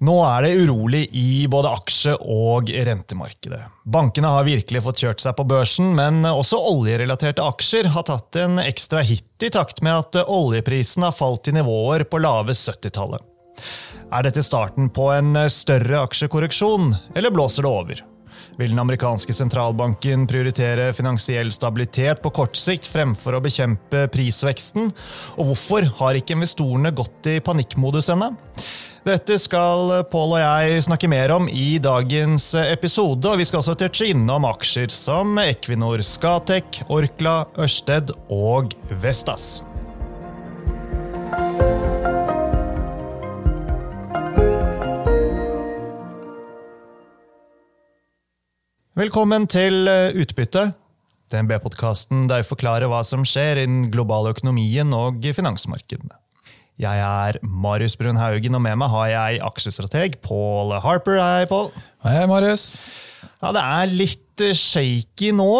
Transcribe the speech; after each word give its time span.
Nå 0.00 0.14
er 0.24 0.46
det 0.46 0.54
urolig 0.62 1.02
i 1.12 1.44
både 1.52 1.68
aksje- 1.76 2.16
og 2.24 2.70
rentemarkedet. 2.72 3.60
Bankene 3.84 4.30
har 4.32 4.46
virkelig 4.46 4.80
fått 4.86 5.02
kjørt 5.04 5.20
seg 5.20 5.36
på 5.36 5.44
børsen, 5.44 5.90
men 5.98 6.22
også 6.24 6.56
oljerelaterte 6.70 7.44
aksjer 7.44 7.90
har 7.92 8.06
tatt 8.08 8.38
en 8.40 8.56
ekstra 8.62 9.04
hit 9.04 9.44
i 9.44 9.52
takt 9.52 9.82
med 9.84 9.98
at 9.98 10.22
oljeprisen 10.24 11.04
har 11.04 11.12
falt 11.12 11.44
til 11.44 11.58
nivåer 11.58 12.06
på 12.08 12.22
lave 12.24 12.56
70-tallet. 12.56 13.20
Er 14.10 14.24
dette 14.24 14.42
starten 14.42 14.88
på 14.88 15.12
en 15.12 15.36
større 15.52 16.00
aksjekorreksjon, 16.08 16.94
eller 17.12 17.36
blåser 17.36 17.68
det 17.68 17.70
over? 17.70 18.04
Vil 18.56 18.72
den 18.72 18.80
amerikanske 18.80 19.36
sentralbanken 19.36 20.24
prioritere 20.28 20.94
finansiell 20.96 21.52
stabilitet 21.52 22.24
på 22.24 22.32
kort 22.40 22.56
sikt 22.56 22.88
fremfor 22.88 23.36
å 23.36 23.44
bekjempe 23.44 24.08
prisveksten? 24.12 24.88
Og 25.36 25.52
hvorfor 25.52 25.92
har 26.00 26.16
ikke 26.16 26.40
investorene 26.40 26.96
gått 26.96 27.28
i 27.28 27.42
panikkmodus 27.44 28.10
ennå? 28.16 28.32
Dette 29.00 29.38
skal 29.40 30.02
Pål 30.12 30.34
og 30.36 30.42
jeg 30.42 30.82
snakke 30.84 31.08
mer 31.08 31.32
om 31.32 31.46
i 31.48 31.78
dagens 31.80 32.50
episode, 32.60 33.24
og 33.30 33.40
vi 33.40 33.46
skal 33.48 33.62
også 33.62 33.72
touche 33.80 34.10
innom 34.12 34.44
aksjer 34.44 34.92
som 34.92 35.40
Equinor, 35.40 36.02
Skatek, 36.04 36.82
Orkla, 36.92 37.46
Ørsted 37.56 38.12
og 38.28 38.76
Vestas. 39.00 39.62
Velkommen 49.00 49.48
til 49.48 49.88
Utbytte, 49.88 50.74
DNB-podkasten 51.32 52.28
der 52.28 52.44
vi 52.44 52.52
forklarer 52.52 52.92
hva 52.92 53.00
som 53.08 53.24
skjer 53.24 53.64
i 53.64 53.68
den 53.70 53.86
globale 53.88 54.36
økonomien 54.36 54.92
og 54.92 55.24
finansmarkedene. 55.24 56.19
Jeg 56.80 56.96
er 57.04 57.36
Marius 57.44 57.92
Brun 58.00 58.16
Haugen, 58.16 58.56
og 58.56 58.62
med 58.64 58.78
meg 58.80 58.88
har 58.88 59.08
jeg 59.10 59.40
aksjestrateg 59.44 60.14
Paul 60.24 60.72
Harper. 60.80 61.18
Hei, 61.20 61.44
Paul. 61.50 61.68
Hei, 62.06 62.22
Marius. 62.30 62.80
Ja, 63.42 63.50
Det 63.52 63.60
er 63.60 63.92
litt 63.92 64.44
eh, 64.44 64.56
shaky 64.56 65.34
nå, 65.36 65.50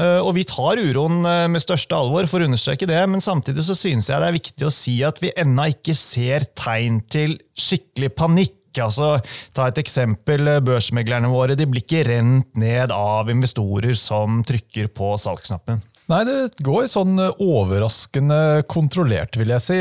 eh, 0.00 0.20
og 0.24 0.32
vi 0.38 0.46
tar 0.48 0.80
uroen 0.80 1.20
eh, 1.28 1.44
med 1.52 1.60
største 1.60 1.98
alvor. 1.98 2.24
for 2.30 2.40
å 2.40 2.48
understreke 2.48 2.88
det, 2.88 3.02
Men 3.12 3.20
samtidig 3.20 3.66
så 3.66 3.76
synes 3.76 4.08
jeg 4.08 4.20
det 4.24 4.30
er 4.30 4.38
viktig 4.38 4.68
å 4.68 4.72
si 4.72 4.96
at 5.04 5.20
vi 5.20 5.34
ennå 5.36 5.68
ikke 5.74 5.96
ser 5.96 6.48
tegn 6.56 7.02
til 7.12 7.36
skikkelig 7.52 8.14
panikk. 8.16 8.56
Altså, 8.80 9.18
ta 9.52 9.68
et 9.68 9.82
eksempel. 9.82 10.48
Børsmeglerne 10.64 11.28
våre 11.28 11.58
de 11.58 11.68
blir 11.68 11.84
ikke 11.84 12.06
rent 12.08 12.56
ned 12.56 12.94
av 12.94 13.28
investorer 13.28 13.92
som 13.98 14.40
trykker 14.48 14.88
på 14.96 15.12
salgsknappen. 15.20 15.82
Nei, 16.10 16.24
det 16.26 16.64
går 16.66 16.88
sånn 16.90 17.20
eh, 17.22 17.42
overraskende 17.44 18.64
kontrollert, 18.70 19.36
vil 19.38 19.52
jeg 19.54 19.62
si. 19.62 19.76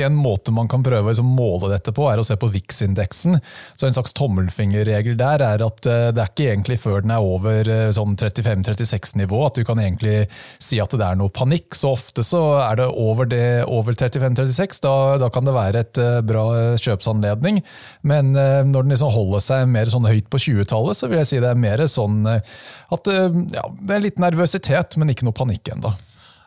En 0.00 0.16
måte 0.16 0.52
man 0.54 0.68
kan 0.70 0.84
prøve 0.84 1.12
å 1.12 1.24
måle 1.26 1.68
dette 1.74 1.92
på, 1.92 2.06
er 2.08 2.22
å 2.22 2.24
se 2.24 2.38
på 2.40 2.48
VIX-indeksen. 2.54 3.36
Så 3.76 3.88
En 3.88 3.96
slags 3.96 4.16
tommelfingerregel 4.16 5.18
der 5.20 5.44
er 5.44 5.64
at 5.66 5.88
eh, 5.90 6.08
det 6.16 6.22
er 6.22 6.30
ikke 6.32 6.46
egentlig 6.54 6.78
før 6.80 7.04
den 7.04 7.12
er 7.12 7.26
over 7.26 7.68
eh, 7.68 7.90
sånn 7.92 8.16
35-36-nivå 8.16 9.42
at 9.44 9.60
du 9.60 9.66
kan 9.68 9.82
egentlig 9.82 10.14
si 10.62 10.80
at 10.80 10.96
det 10.96 11.04
er 11.04 11.20
noe 11.20 11.34
panikk. 11.34 11.76
Så 11.76 11.92
ofte 11.98 12.24
så 12.24 12.42
er 12.62 12.80
det 12.80 12.88
over, 12.88 13.28
over 13.68 13.92
35-36. 13.92 14.80
Da, 14.86 14.94
da, 15.20 15.28
kan 15.34 15.44
det 15.44 15.56
være 15.56 15.84
et 15.84 16.00
bra 16.24 16.46
kjøpsanledning. 16.80 17.60
Men 18.08 18.32
når 18.32 18.86
den 18.86 18.94
liksom 18.94 19.12
holder 19.12 19.44
seg 19.44 19.68
mer 19.68 19.90
sånn 19.90 20.08
høyt 20.08 20.30
på 20.32 20.40
20-tallet, 20.40 20.96
så 20.96 21.10
vil 21.10 21.20
jeg 21.20 21.28
si 21.28 21.44
det 21.44 21.52
er 21.52 21.60
mer 21.60 21.84
sånn 21.90 22.24
at 22.26 23.08
ja, 23.10 23.64
det 23.82 23.96
er 23.96 24.04
litt 24.04 24.20
nervøsitet, 24.22 24.96
men 25.00 25.12
ikke 25.12 25.25
noe 25.26 25.36
panikk 25.36 25.74
ennå. 25.74 25.94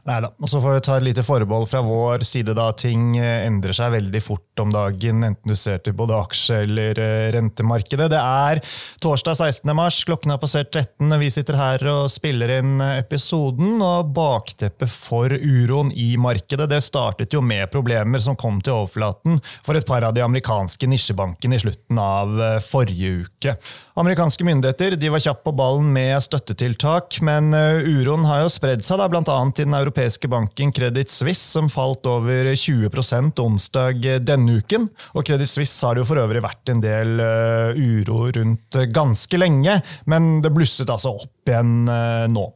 Nei 0.08 0.18
da. 0.24 0.30
Og 0.40 0.50
så 0.50 0.60
får 0.64 0.78
vi 0.78 0.82
ta 0.88 0.96
et 0.98 1.06
lite 1.06 1.24
forbehold 1.26 1.68
fra 1.70 1.82
vår 1.86 2.24
side. 2.28 2.56
da 2.58 2.70
Ting 2.78 3.18
eh, 3.20 3.46
endrer 3.46 3.76
seg 3.76 3.92
veldig 3.94 4.22
fort 4.24 4.62
om 4.64 4.72
dagen, 4.74 5.24
enten 5.28 5.52
du 5.52 5.56
ser 5.60 5.82
til 5.84 5.96
både 5.98 6.16
aksje- 6.18 6.62
eller 6.64 7.00
eh, 7.04 7.28
rentemarkedet. 7.36 8.08
Det 8.12 8.20
er 8.20 8.62
torsdag 9.04 9.38
16. 9.38 9.74
mars, 9.76 10.00
klokken 10.08 10.34
har 10.34 10.40
passert 10.42 10.72
13. 10.72 11.14
Vi 11.22 11.30
sitter 11.34 11.60
her 11.60 11.86
og 11.92 12.08
spiller 12.12 12.56
inn 12.60 12.80
eh, 12.82 13.02
episoden. 13.04 13.78
og 13.84 14.14
Bakteppet 14.16 14.89
for 14.89 15.36
uroen 15.36 15.92
i 15.94 16.14
markedet 16.22 16.70
det 16.72 16.82
startet 16.86 17.36
jo 17.36 17.44
med 17.45 17.68
problemer 17.73 18.23
som 18.23 18.39
kom 18.39 18.64
til 18.64 18.80
overflaten 18.80 19.38
for 19.66 19.78
et 19.78 19.88
par 19.88 20.08
av 20.08 20.16
de 20.16 20.23
amerikanske 20.26 20.89
nisjebankene 20.89 21.60
i 21.60 21.64
slutten 21.68 22.00
av 22.02 22.39
forrige 22.66 23.28
uke. 23.28 23.58
Amerikanske 23.99 24.45
myndigheter 24.48 24.93
de 24.95 25.10
var 25.11 25.20
kjappe 25.20 25.43
på 25.49 25.52
ballen 25.60 25.89
med 25.92 26.21
støttetiltak, 26.23 27.17
men 27.26 27.52
uroen 27.52 28.23
har 28.30 28.45
jo 28.45 28.52
spredd 28.54 28.86
seg, 28.86 29.02
bl.a. 29.11 29.36
i 29.49 29.58
den 29.58 29.76
europeiske 29.76 30.30
banken 30.32 30.71
Credit 30.71 31.11
Suisse, 31.11 31.43
som 31.52 31.67
falt 31.67 32.08
over 32.08 32.48
20% 32.54 33.43
onsdag 33.43 34.08
denne 34.23 34.61
uken. 34.61 34.88
Og 35.20 35.27
Credit 35.27 35.52
Suisse 35.52 35.83
har 35.83 35.98
det 35.98 36.05
jo 36.05 36.09
for 36.14 36.23
øvrig 36.23 36.45
vært 36.45 36.71
en 36.71 36.83
del 36.86 37.20
uh, 37.20 37.76
uro 37.76 38.30
rundt 38.39 38.80
ganske 38.95 39.42
lenge, 39.42 39.82
men 40.08 40.38
det 40.45 40.54
blusset 40.55 40.95
altså 40.95 41.17
opp 41.20 41.52
igjen 41.52 41.83
nå. 42.32 42.48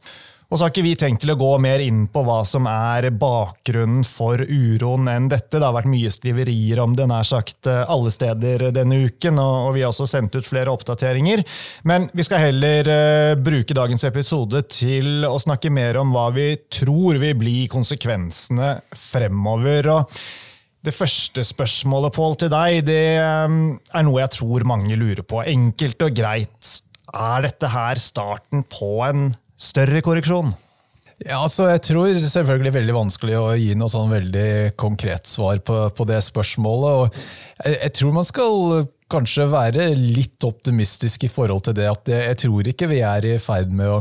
Og 0.50 0.58
så 0.58 0.66
har 0.66 0.72
ikke 0.72 0.84
vi 0.84 0.94
tenkt 0.98 1.22
til 1.24 1.32
å 1.32 1.38
gå 1.40 1.50
mer 1.62 1.82
inn 1.82 2.04
på 2.12 2.22
hva 2.26 2.42
som 2.46 2.68
er 2.70 3.08
bakgrunnen 3.16 4.04
for 4.06 4.38
uroen 4.44 5.08
enn 5.10 5.28
dette. 5.32 5.56
Det 5.56 5.64
har 5.64 5.74
vært 5.76 5.90
mye 5.90 6.12
skriverier 6.12 6.82
om 6.84 6.94
det 6.96 7.08
nær 7.10 7.26
sagt 7.26 7.70
eh, 7.70 7.82
alle 7.90 8.12
steder 8.12 8.68
denne 8.74 9.00
uken, 9.08 9.40
og 9.40 9.72
vi 9.76 9.84
har 9.84 9.90
også 9.90 10.08
sendt 10.10 10.36
ut 10.36 10.46
flere 10.46 10.72
oppdateringer. 10.74 11.44
Men 11.88 12.08
vi 12.14 12.26
skal 12.26 12.44
heller 12.46 12.90
uh, 12.90 13.34
bruke 13.40 13.76
dagens 13.76 14.04
episode 14.06 14.62
til 14.70 15.26
å 15.26 15.36
snakke 15.42 15.72
mer 15.74 15.98
om 16.00 16.12
hva 16.14 16.28
vi 16.34 16.48
tror 16.72 17.18
vil 17.22 17.36
bli 17.40 17.58
konsekvensene 17.72 18.76
fremover. 18.98 19.90
og 19.96 20.18
det 20.84 20.92
første 20.92 21.40
spørsmålet 21.48 22.12
Paul, 22.12 22.34
til 22.36 22.50
deg 22.52 22.82
det 22.84 23.16
um, 23.48 23.78
er 23.88 24.04
noe 24.04 24.20
jeg 24.20 24.36
tror 24.36 24.66
mange 24.68 24.98
lurer 25.00 25.24
på. 25.24 25.40
Enkelt 25.48 26.04
og 26.04 26.18
greit. 26.18 26.74
Er 27.14 27.44
dette 27.46 27.70
her 27.72 28.00
starten 28.02 28.64
på 28.68 28.98
en 29.06 29.30
større 29.60 30.02
korreksjon? 30.04 30.52
Ja, 31.22 31.38
altså 31.44 31.68
Jeg 31.70 31.82
tror 31.86 32.16
selvfølgelig 32.18 32.74
veldig 32.74 32.94
vanskelig 32.96 33.36
å 33.38 33.46
gi 33.54 33.70
noe 33.78 33.92
sånn 33.92 34.10
veldig 34.10 34.74
konkret 34.80 35.30
svar 35.30 35.60
på, 35.62 35.76
på 35.94 36.06
det 36.10 36.18
spørsmålet. 36.26 37.14
jeg, 37.62 37.78
jeg, 37.78 37.92
tror 38.00 38.16
man 38.16 38.26
skal 38.26 38.86
kanskje 39.14 39.46
være 39.52 39.88
litt 39.94 40.42
optimistisk 40.44 41.28
i 41.28 41.30
forhold 41.30 41.68
til 41.68 41.76
det. 41.78 41.86
at 41.90 42.10
jeg, 42.10 42.26
jeg 42.32 42.40
tror 42.44 42.70
ikke 42.72 42.90
vi 42.90 43.00
er 43.06 43.28
i 43.30 43.38
ferd 43.38 43.70
med 43.70 43.92
å 43.94 44.00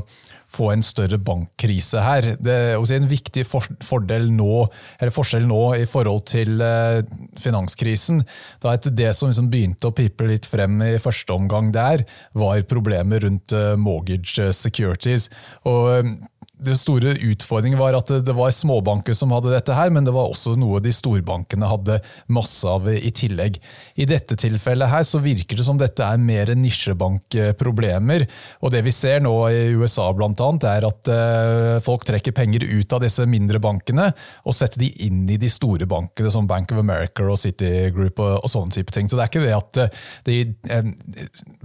få 0.54 0.70
en 0.74 0.84
større 0.86 1.18
bankkrise 1.22 2.02
her. 2.04 2.28
Det 2.42 2.54
er 2.54 2.96
en 2.96 3.10
viktig 3.10 3.46
fordel 3.48 4.30
nå, 4.34 4.66
forskjell 5.14 5.48
nå 5.50 5.62
i 5.82 5.88
forhold 5.90 6.26
til 6.30 6.62
eh, 6.64 7.02
finanskrisen. 7.40 8.24
Da 8.64 8.76
det 8.84 9.14
som 9.18 9.32
liksom 9.32 9.50
begynte 9.54 9.90
å 9.90 9.96
pipe 9.96 10.28
litt 10.30 10.48
frem 10.50 10.82
i 10.86 10.94
første 11.02 11.34
omgang 11.36 11.72
der, 11.74 12.06
var 12.38 12.62
problemer 12.70 13.24
rundt 13.26 13.56
eh, 13.56 13.74
mortgage 13.80 14.52
securities. 14.58 15.30
Og 15.70 16.14
den 16.62 16.78
store 16.78 17.16
utfordringen 17.18 17.80
var 17.80 17.96
at 17.98 18.12
det 18.24 18.34
var 18.38 18.52
småbanker 18.54 19.16
som 19.18 19.32
hadde 19.34 19.52
dette, 19.52 19.74
her, 19.74 19.90
men 19.90 20.06
det 20.06 20.14
var 20.14 20.30
også 20.30 20.54
noe 20.60 20.78
de 20.84 20.92
storbankene 20.94 21.66
hadde 21.66 21.98
masse 22.32 22.68
av 22.70 22.86
i 22.94 23.10
tillegg. 23.16 23.58
I 23.98 24.06
dette 24.10 24.38
tilfellet 24.40 24.92
her 24.92 25.06
så 25.08 25.22
virker 25.24 25.58
det 25.58 25.66
som 25.66 25.80
dette 25.82 26.06
er 26.06 26.22
mer 26.22 26.52
nisjebankproblemer. 26.54 28.28
og 28.62 28.74
Det 28.76 28.84
vi 28.86 28.94
ser 28.94 29.24
nå 29.26 29.34
i 29.50 29.64
USA, 29.74 30.12
annet, 30.14 30.68
er 30.70 30.88
at 30.88 31.10
eh, 31.12 31.80
folk 31.84 32.06
trekker 32.06 32.36
penger 32.38 32.68
ut 32.70 32.94
av 32.94 33.02
disse 33.02 33.26
mindre 33.26 33.60
bankene 33.64 34.12
og 34.46 34.56
setter 34.56 34.86
de 34.86 34.92
inn 35.08 35.26
i 35.26 35.40
de 35.42 35.50
store 35.50 35.88
bankene, 35.90 36.32
som 36.32 36.48
Bank 36.48 36.72
of 36.72 36.84
America 36.84 37.26
og 37.26 37.42
Citigroup 37.42 38.22
og, 38.22 38.44
og 38.44 38.54
sånne 38.54 38.78
type 38.78 38.94
ting. 38.94 39.10
Så 39.10 39.18
det 39.18 39.26
er 39.26 39.34
ikke 39.34 39.44
det 39.48 39.58
at 39.58 39.82
eh, 39.82 40.00
de, 40.30 40.40
eh, 40.70 40.94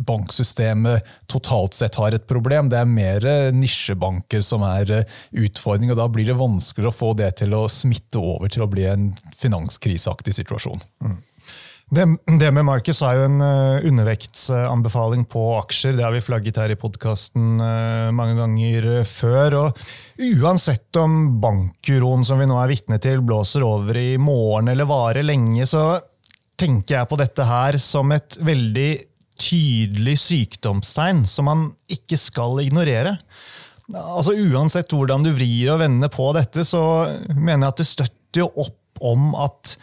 banksystemet 0.00 1.04
totalt 1.28 1.76
sett 1.76 2.00
har 2.00 2.16
et 2.16 2.26
problem, 2.30 2.72
det 2.72 2.80
er 2.80 2.88
mer 2.88 3.30
nisjebanker 3.52 4.40
som 4.44 4.64
er 4.64 4.77
større 4.78 5.04
utfordring. 5.32 5.90
og 5.92 5.98
Da 6.00 6.08
blir 6.08 6.28
det 6.28 6.38
vanskeligere 6.38 6.92
å 6.92 6.98
få 6.98 7.14
det 7.18 7.36
til 7.42 7.54
å 7.54 7.66
smitte 7.68 8.18
over 8.20 8.48
til 8.48 8.64
å 8.64 8.70
bli 8.70 8.86
en 8.88 9.10
finanskriseaktig 9.36 10.34
situasjon. 10.40 10.80
Mm. 11.04 11.18
Det, 11.88 12.04
det, 12.36 12.50
med 12.52 12.66
Marcus 12.68 12.98
er 13.00 13.16
jo 13.16 13.28
en 13.30 13.40
uh, 13.40 13.80
undervektsanbefaling 13.88 15.22
på 15.32 15.44
aksjer. 15.56 15.96
Det 15.96 16.04
har 16.04 16.12
vi 16.12 16.20
flagget 16.20 16.60
her 16.60 16.74
i 16.74 16.76
podkasten 16.76 17.62
eh, 17.64 18.10
mange 18.12 18.36
ganger 18.36 18.88
før. 19.08 19.56
og 19.62 19.80
Uansett 20.20 20.98
om 21.00 21.40
bankuroen 21.40 22.26
som 22.28 22.42
vi 22.42 22.48
nå 22.50 22.58
er 22.60 22.68
vitne 22.74 23.00
til, 23.00 23.24
blåser 23.24 23.64
over 23.64 23.96
i 23.96 24.18
morgen 24.20 24.68
eller 24.68 24.88
varer 24.90 25.24
lenge, 25.24 25.64
så 25.64 25.94
tenker 26.60 26.98
jeg 26.98 27.08
på 27.08 27.20
dette 27.22 27.48
her 27.48 27.80
som 27.80 28.12
et 28.12 28.36
veldig 28.36 28.90
tydelig 29.38 30.18
sykdomstegn 30.20 31.22
som 31.30 31.48
man 31.48 31.68
ikke 31.88 32.18
skal 32.20 32.60
ignorere. 32.66 33.16
Altså 33.94 34.34
Uansett 34.36 34.92
hvordan 34.92 35.24
du 35.24 35.30
vrir 35.32 35.72
og 35.72 35.80
vender 35.80 36.10
på 36.12 36.28
dette, 36.36 36.64
så 36.66 36.82
mener 37.32 37.68
jeg 37.68 37.72
at 37.72 37.80
det 37.80 37.88
støtter 37.88 38.42
jo 38.42 38.50
opp 38.66 39.00
om 39.08 39.30
at 39.38 39.76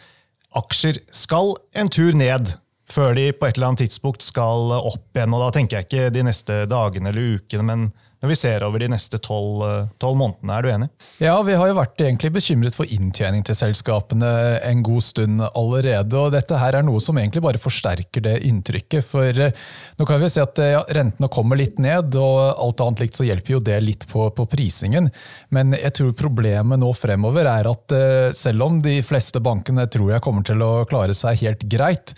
aksjer 0.56 1.00
skal 1.14 1.56
en 1.76 1.90
tur 1.92 2.14
ned 2.16 2.54
før 2.86 3.16
de 3.18 3.32
på 3.34 3.48
et 3.48 3.56
eller 3.56 3.72
annet 3.72 3.82
tidspunkt 3.86 4.22
skal 4.22 4.70
opp 4.76 5.16
igjen. 5.16 5.34
og 5.34 5.42
Da 5.42 5.50
tenker 5.56 5.80
jeg 5.80 5.88
ikke 5.88 6.12
de 6.14 6.22
neste 6.28 6.60
dagene 6.70 7.10
eller 7.10 7.40
ukene, 7.40 7.66
men 7.66 7.88
når 8.26 8.32
vi 8.32 8.38
ser 8.40 8.64
over 8.66 8.82
de 8.82 8.88
neste 8.90 9.20
tolv 9.22 10.18
månedene. 10.18 10.54
Er 10.56 10.64
du 10.64 10.70
enig? 10.72 10.88
Ja, 11.22 11.36
vi 11.46 11.54
har 11.54 11.70
jo 11.70 11.76
vært 11.78 12.02
egentlig 12.02 12.32
bekymret 12.34 12.74
for 12.74 12.90
inntjening 12.90 13.44
til 13.46 13.54
selskapene 13.54 14.30
en 14.66 14.82
god 14.86 15.04
stund 15.06 15.44
allerede. 15.46 16.18
og 16.18 16.34
Dette 16.34 16.58
her 16.58 16.80
er 16.80 16.86
noe 16.86 16.98
som 17.02 17.18
egentlig 17.20 17.44
bare 17.44 17.60
forsterker 17.62 18.24
det 18.26 18.40
inntrykket. 18.48 19.06
For 19.06 19.30
nå 19.30 20.08
kan 20.08 20.22
vi 20.22 20.30
se 20.32 20.42
at 20.42 20.58
ja, 20.58 20.82
rentene 20.96 21.30
kommer 21.30 21.60
litt 21.60 21.78
ned, 21.82 22.18
og 22.18 22.40
alt 22.66 22.82
annet 22.82 23.04
likt 23.04 23.20
så 23.20 23.28
hjelper 23.28 23.56
jo 23.56 23.62
det 23.70 23.78
litt 23.84 24.08
på, 24.10 24.26
på 24.34 24.48
prisingen. 24.50 25.06
Men 25.54 25.76
jeg 25.78 25.94
tror 26.00 26.16
problemet 26.18 26.82
nå 26.82 26.90
fremover 26.98 27.46
er 27.52 27.70
at 27.70 27.96
selv 28.34 28.66
om 28.66 28.82
de 28.82 28.98
fleste 29.06 29.42
bankene 29.44 29.86
tror 29.86 30.16
jeg 30.16 30.26
kommer 30.26 30.46
til 30.46 30.66
å 30.66 30.72
klare 30.90 31.14
seg 31.14 31.46
helt 31.46 31.62
greit, 31.70 32.16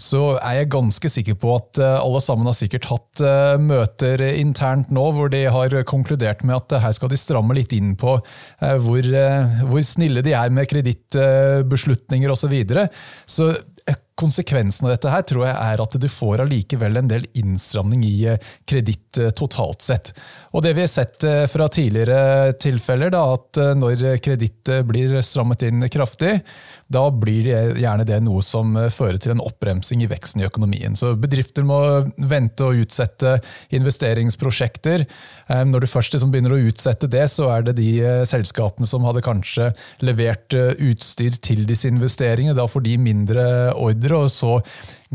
så 0.00 0.22
er 0.38 0.60
jeg 0.60 0.70
ganske 0.72 1.10
sikker 1.12 1.36
på 1.40 1.52
at 1.58 1.80
eh, 1.82 1.96
alle 2.00 2.22
sammen 2.24 2.48
har 2.48 2.56
sikkert 2.56 2.88
hatt 2.90 3.22
eh, 3.24 3.56
møter 3.60 4.22
internt 4.32 4.92
nå 4.94 5.04
hvor 5.16 5.32
de 5.32 5.42
har 5.52 5.76
konkludert 5.88 6.44
med 6.46 6.56
at 6.56 6.80
her 6.86 6.94
skal 6.96 7.12
de 7.12 7.20
stramme 7.20 7.56
litt 7.58 7.74
inn 7.76 7.92
på 8.00 8.16
eh, 8.16 8.76
hvor, 8.80 9.10
hvor 9.68 9.84
snille 9.84 10.24
de 10.24 10.34
er 10.36 10.54
med 10.54 10.70
kredittbeslutninger 10.70 12.32
osv. 12.32 12.40
Så, 12.40 12.48
videre. 12.50 12.86
så 13.28 13.52
Konsekvensen 14.20 14.84
av 14.84 14.92
dette 14.92 15.10
her 15.12 15.22
tror 15.24 15.46
jeg 15.46 15.54
er 15.56 15.80
at 15.80 15.94
du 15.96 16.06
får 16.12 16.42
allikevel 16.44 17.00
en 17.00 17.08
del 17.08 17.24
innstramning 17.40 18.02
i 18.04 18.16
eh, 18.28 18.50
kreditt 18.68 18.99
eh, 19.18 19.30
totalt 19.36 19.82
sett. 19.82 20.12
Og 20.54 20.62
det 20.62 20.74
vi 20.76 20.84
har 20.84 20.90
sett 20.90 21.24
eh, 21.26 21.46
fra 21.50 21.66
tidligere 21.72 22.52
tilfeller, 22.60 23.10
da, 23.14 23.22
at 23.34 23.60
når 23.78 24.04
kreditt 24.22 24.70
blir 24.86 25.16
strammet 25.26 25.64
inn 25.66 25.82
kraftig, 25.90 26.36
da 26.90 27.04
blir 27.10 27.44
det 27.46 27.80
gjerne 27.82 28.06
det 28.06 28.18
noe 28.26 28.42
som 28.42 28.74
fører 28.90 29.18
til 29.22 29.34
en 29.34 29.42
oppbremsing 29.44 30.02
i 30.02 30.08
veksten 30.10 30.42
i 30.42 30.46
økonomien. 30.48 30.96
Så 30.98 31.14
bedrifter 31.20 31.66
må 31.66 31.78
vente 32.30 32.66
og 32.66 32.82
utsette 32.82 33.36
investeringsprosjekter. 33.76 35.06
Når 35.70 35.84
du 35.84 35.88
først 35.90 36.16
liksom 36.16 36.32
begynner 36.34 36.56
å 36.56 36.62
utsette 36.70 37.06
det, 37.10 37.28
så 37.30 37.46
er 37.54 37.68
det 37.68 37.76
de 37.78 37.92
selskapene 38.26 38.90
som 38.90 39.06
hadde 39.06 39.22
kanskje 39.22 39.70
levert 40.02 40.50
utstyr 40.50 41.38
til 41.38 41.62
disse 41.68 41.86
investeringene. 41.90 42.58
Da 42.58 42.66
får 42.66 42.88
de 42.88 42.98
mindre 42.98 43.46
ordre 43.78 44.24
og 44.24 44.34
så 44.34 44.58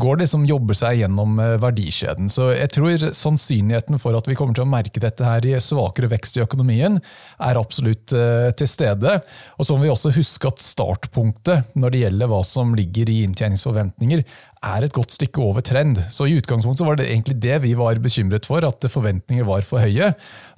går 0.00 0.20
det 0.20 0.26
som 0.28 0.44
jobber 0.46 0.76
seg 0.76 1.00
gjennom 1.00 1.38
eh, 1.40 1.56
verdikjeden. 1.62 2.28
Så 2.32 2.50
jeg 2.52 2.70
tror 2.76 3.06
sannsynligheten 3.16 4.00
for 4.00 4.16
at 4.18 4.28
vi 4.28 4.36
kommer 4.36 4.56
til 4.56 4.66
å 4.66 4.70
merke 4.70 5.00
dette 5.02 5.24
her 5.24 5.44
i 5.48 5.56
svakere 5.62 6.10
vekst 6.12 6.36
i 6.36 6.42
økonomien, 6.44 6.98
er 7.40 7.60
absolutt 7.60 8.12
uh, 8.16 8.48
til 8.56 8.68
stede. 8.68 9.16
Og 9.56 9.66
så 9.66 9.76
må 9.76 9.86
vi 9.86 9.92
også 9.92 10.12
huske 10.16 10.50
at 10.50 10.62
startpunktet 10.62 11.76
når 11.78 11.94
det 11.94 12.02
gjelder 12.02 12.30
hva 12.30 12.42
som 12.46 12.74
ligger 12.76 13.10
i 13.12 13.22
inntjeningsforventninger, 13.26 14.24
er 14.66 14.84
et 14.84 14.94
godt 14.96 15.14
stykke 15.14 15.42
over 15.44 15.64
trend. 15.64 16.00
Så 16.12 16.26
i 16.26 16.36
utgangspunktet 16.40 16.86
var 16.86 16.98
det 16.98 17.08
egentlig 17.10 17.38
det 17.44 17.60
vi 17.64 17.72
var 17.78 18.00
bekymret 18.02 18.48
for, 18.48 18.64
at 18.66 18.88
forventninger 18.90 19.46
var 19.48 19.64
for 19.68 19.84
høye. 19.84 20.12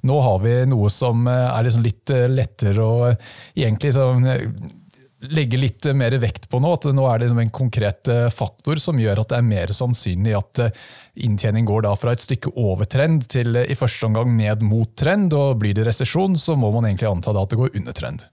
Nå 0.07 0.19
har 0.25 0.43
vi 0.43 0.55
noe 0.71 0.91
som 0.93 1.27
eh, 1.29 1.47
er 1.47 1.67
liksom 1.67 1.85
litt 1.85 2.15
lettere 2.33 2.83
å 2.83 3.11
egentlig 3.55 3.95
sånn 3.95 4.27
legge 5.27 5.59
litt 5.59 5.85
mer 5.95 6.15
vekt 6.21 6.47
på 6.49 6.61
nå. 6.63 6.71
At 6.77 6.87
nå 6.95 7.05
er 7.11 7.19
det 7.21 7.29
en 7.33 7.53
konkret 7.53 8.07
eh, 8.11 8.29
faktor 8.33 8.79
som 8.81 8.99
gjør 8.99 9.23
at 9.23 9.33
det 9.33 9.39
er 9.41 9.47
mer 9.49 9.75
sannsynlig 9.75 10.35
at 10.37 10.63
eh, 10.63 10.81
inntjening 11.27 11.67
går 11.67 11.87
da 11.87 11.93
fra 11.99 12.15
et 12.15 12.23
stykke 12.23 12.55
over 12.55 12.87
trend 12.89 13.27
til 13.31 13.59
eh, 13.59 13.69
i 13.71 13.77
første 13.79 14.09
omgang 14.09 14.35
ned 14.37 14.65
mot 14.65 14.95
trend. 14.95 15.35
og 15.35 15.59
Blir 15.61 15.77
det 15.77 15.89
resesjon, 15.89 16.37
så 16.39 16.55
må 16.59 16.71
man 16.75 16.89
egentlig 16.89 17.11
anta 17.11 17.35
at 17.35 17.51
det 17.51 17.59
går 17.59 17.75
under 17.81 17.97
trend. 17.97 18.29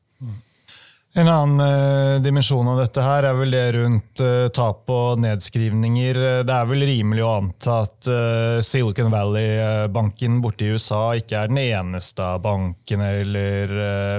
En 1.16 1.28
annen 1.32 1.60
eh, 1.64 2.20
dimensjon 2.20 2.66
av 2.68 2.76
dette 2.82 3.00
her 3.00 3.24
er 3.24 3.36
vel 3.38 3.54
det 3.54 3.64
rundt 3.72 4.20
eh, 4.20 4.48
tap 4.52 4.90
og 4.92 5.22
nedskrivninger. 5.24 6.18
Det 6.44 6.52
er 6.52 6.68
vel 6.68 6.84
rimelig 6.84 7.24
å 7.24 7.30
anta 7.38 7.78
at 7.86 8.08
eh, 8.12 8.58
Silicon 8.60 9.08
Valley-banken 9.14 10.42
borte 10.44 10.66
i 10.66 10.74
USA 10.76 11.14
ikke 11.16 11.40
er 11.40 11.48
den 11.54 11.62
eneste 11.62 12.20
av 12.20 12.42
bankene 12.44 13.08
eller 13.22 13.72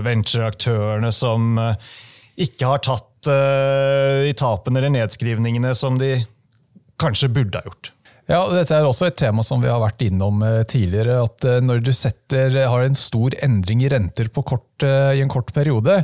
ventureaktørene 0.08 1.14
som 1.14 1.62
ikke 2.38 2.70
har 2.70 2.82
tatt 2.86 3.30
uh, 3.30 4.24
de 4.26 4.34
tapene 4.38 4.82
eller 4.82 4.94
nedskrivningene 4.94 5.74
som 5.78 5.98
de 6.00 6.20
kanskje 7.02 7.32
burde 7.34 7.60
ha 7.60 7.66
gjort. 7.66 7.92
Ja, 8.28 8.42
Dette 8.52 8.76
er 8.76 8.86
også 8.86 9.08
et 9.08 9.18
tema 9.20 9.44
som 9.46 9.62
vi 9.64 9.70
har 9.72 9.82
vært 9.82 10.04
innom 10.06 10.42
uh, 10.44 10.62
tidligere. 10.70 11.22
at 11.26 11.48
uh, 11.48 11.60
Når 11.64 11.86
du 11.86 11.94
setter, 11.96 12.60
har 12.70 12.86
en 12.86 12.98
stor 12.98 13.38
endring 13.46 13.86
i 13.86 13.92
renter 13.94 14.30
kort, 14.38 14.84
i 14.84 15.24
en 15.24 15.32
kort 15.32 15.54
periode, 15.56 16.04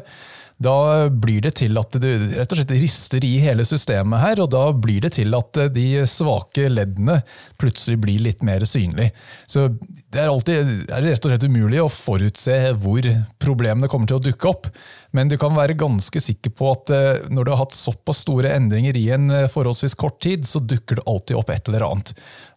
da 0.63 1.10
blir 1.10 1.44
det 1.45 1.56
til 1.60 1.77
at 1.80 1.98
du 2.00 2.10
rett 2.33 2.54
og 2.54 2.60
slett 2.60 2.74
rister 2.81 3.25
i 3.27 3.36
hele 3.44 3.65
systemet 3.68 4.24
her, 4.24 4.44
og 4.44 4.51
da 4.54 4.65
blir 4.71 5.04
det 5.04 5.13
til 5.18 5.36
at 5.38 5.60
de 5.75 5.88
svake 6.10 6.69
leddene 6.71 7.19
plutselig 7.62 8.00
blir 8.04 8.24
litt 8.30 8.44
mer 8.45 8.65
synlige. 8.69 9.12
Så 9.48 9.68
det 10.13 10.21
er, 10.21 10.30
alltid, 10.30 10.74
er 10.94 11.07
rett 11.07 11.25
og 11.25 11.33
slett 11.33 11.48
umulig 11.50 11.81
å 11.81 11.89
forutse 11.92 12.57
hvor 12.81 13.06
problemene 13.42 13.89
kommer 13.92 14.10
til 14.10 14.19
å 14.19 14.24
dukke 14.24 14.51
opp. 14.51 14.69
Men 15.13 15.30
du 15.30 15.36
kan 15.38 15.54
være 15.54 15.77
ganske 15.77 16.21
sikker 16.21 16.54
på 16.57 16.71
at 16.74 16.89
eh, 16.94 17.25
når 17.30 17.45
du 17.45 17.51
har 17.54 17.59
hatt 17.62 17.75
såpass 17.77 18.24
store 18.24 18.50
endringer 18.56 18.98
i 18.98 19.07
en 19.13 19.30
eh, 19.30 19.50
forholdsvis 19.51 19.94
kort 20.00 20.18
tid, 20.25 20.48
så 20.50 20.62
dukker 20.62 20.98
det 20.98 21.06
alltid 21.09 21.38
opp 21.38 21.51
et 21.54 21.69
eller 21.69 21.86
annet. 21.86 22.13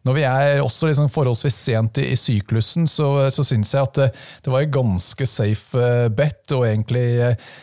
Når 0.07 0.17
vi 0.17 0.25
er 0.29 0.63
også 0.63 0.89
liksom 0.89 1.11
forholdsvis 1.13 1.59
sent 1.67 2.01
i, 2.01 2.07
i 2.15 2.17
syklusen, 2.17 2.89
så, 2.89 3.11
så 3.35 3.45
syns 3.45 3.75
jeg 3.75 3.89
at 3.89 4.01
det, 4.01 4.09
eh, 4.09 4.25
det, 4.47 4.53
var 4.55 4.65
en 4.65 4.77
ganske 4.79 5.29
safe 5.29 5.91
bet 6.17 6.57
å 6.57 6.63
egentlig 6.65 7.05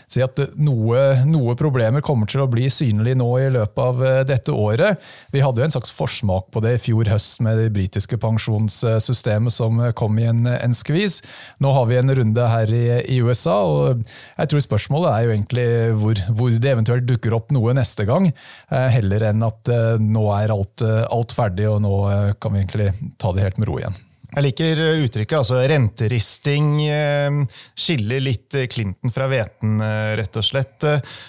si 0.05 0.21
at 0.21 0.32
noe, 0.55 1.03
noe, 1.29 1.55
problemer 1.59 2.03
kommer 2.05 2.29
til 2.29 2.43
å 2.43 2.49
bli 2.51 2.69
synlig 2.73 3.15
nå 3.19 3.29
i 3.41 3.49
løpet 3.53 3.83
av 3.83 4.03
dette 4.27 4.53
året. 4.53 5.01
Vi 5.33 5.43
hadde 5.43 5.61
jo 5.61 5.67
en 5.67 5.75
slags 5.75 5.93
forsmak 5.93 6.49
på 6.53 6.63
det 6.63 6.75
i 6.77 6.81
fjor 6.81 7.09
høst 7.11 7.41
med 7.45 7.59
det 7.61 7.71
britiske 7.75 8.17
pensjonssystemet 8.21 9.53
som 9.53 9.81
kom 9.97 10.17
i 10.21 10.27
en, 10.29 10.45
en 10.47 10.75
skvis. 10.77 11.21
Nå 11.63 11.73
har 11.75 11.87
vi 11.89 11.99
en 11.99 12.13
runde 12.15 12.47
her 12.53 12.73
i, 12.73 12.85
i 13.15 13.19
USA, 13.23 13.57
og 13.67 14.03
jeg 14.37 14.51
tror 14.51 14.65
spørsmålet 14.65 15.11
er 15.11 15.25
jo 15.25 15.33
egentlig 15.35 15.67
hvor, 15.99 16.23
hvor, 16.29 16.55
det 16.63 16.71
eventuelt 16.71 17.07
dukker 17.09 17.35
opp 17.35 17.53
noe 17.55 17.75
neste 17.77 18.07
gang, 18.09 18.29
eh, 18.29 18.89
heller 18.93 19.29
enn 19.29 19.45
at 19.45 19.71
eh, 19.71 19.99
nå 20.01 20.25
er 20.37 20.53
alt, 20.53 20.85
eh, 20.85 21.03
alt 21.13 21.35
ferdig 21.35 21.69
og 21.69 21.81
nå 21.83 21.93
kan 22.41 22.53
vi 22.53 22.63
egentlig 22.63 22.91
ta 23.21 23.33
det 23.33 23.45
helt 23.45 23.61
med 23.61 23.69
ro 23.69 23.79
igjen. 23.81 24.01
Jeg 24.33 24.45
liker 24.47 24.79
uttrykket. 25.03 25.35
altså 25.37 25.59
Renteristing 25.69 26.69
skiller 27.77 28.23
litt 28.23 28.55
Clinton 28.73 29.13
fra 29.13 29.27
hveten, 29.29 29.77
rett 30.17 30.39
og 30.41 30.45
slett. 30.47 30.81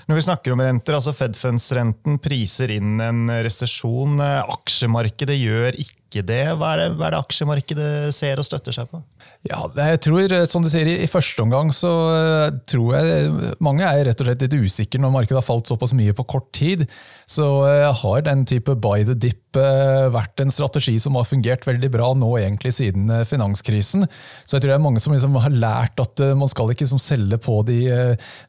Når 0.09 0.19
vi 0.19 0.25
snakker 0.25 0.55
om 0.55 0.63
renter, 0.65 0.97
altså 0.97 1.13
Fedfunds-renten 1.17 2.17
priser 2.25 2.73
inn 2.79 2.97
en 3.05 3.27
resesjon. 3.45 4.17
Aksjemarkedet 4.25 5.37
gjør 5.37 5.77
ikke 5.77 6.04
ikke 6.15 6.29
det? 6.31 6.45
Hva 6.55 6.75
er 6.75 6.85
det, 6.85 6.89
hva 6.99 7.09
er 7.09 7.17
det 7.17 7.23
aksjemarkedet 7.25 7.93
ser 8.15 8.39
og 8.39 8.47
støtter 8.47 8.77
seg 8.77 8.91
på? 8.91 9.03
Ja, 9.45 9.59
jeg 9.77 10.01
tror, 10.07 10.33
som 10.49 10.65
du 10.65 10.71
sier, 10.73 10.89
I 10.89 11.09
første 11.11 11.45
omgang 11.45 11.69
så 11.75 11.91
eh, 12.15 12.55
tror 12.71 12.95
jeg 12.97 13.57
mange 13.65 13.85
er 13.85 14.07
rett 14.09 14.23
og 14.23 14.31
slett 14.31 14.45
litt 14.47 14.57
usikre 14.57 15.03
når 15.03 15.13
markedet 15.19 15.37
har 15.37 15.45
falt 15.45 15.69
såpass 15.69 15.93
mye 15.97 16.15
på 16.17 16.25
kort 16.33 16.49
tid. 16.57 16.87
Så 17.29 17.45
eh, 17.69 17.91
har 18.01 18.25
den 18.25 18.47
type 18.49 18.73
buy 18.81 19.05
the 19.05 19.17
dip 19.17 19.59
eh, 19.61 20.07
vært 20.15 20.41
en 20.41 20.53
strategi 20.55 20.97
som 21.03 21.19
har 21.21 21.29
fungert 21.29 21.67
veldig 21.69 21.91
bra 21.93 22.09
nå 22.17 22.31
egentlig 22.41 22.73
siden 22.79 23.13
finanskrisen. 23.29 24.09
Så 24.45 24.57
jeg 24.57 24.65
tror 24.65 24.73
det 24.73 24.79
er 24.79 24.87
mange 24.87 25.05
som 25.05 25.13
liksom 25.13 25.37
har 25.45 25.53
lært 25.53 26.01
at 26.01 26.25
man 26.41 26.49
skal 26.49 26.73
ikke 26.73 26.87
liksom 26.87 27.03
selge 27.03 27.41
på 27.45 27.61
de 27.69 27.81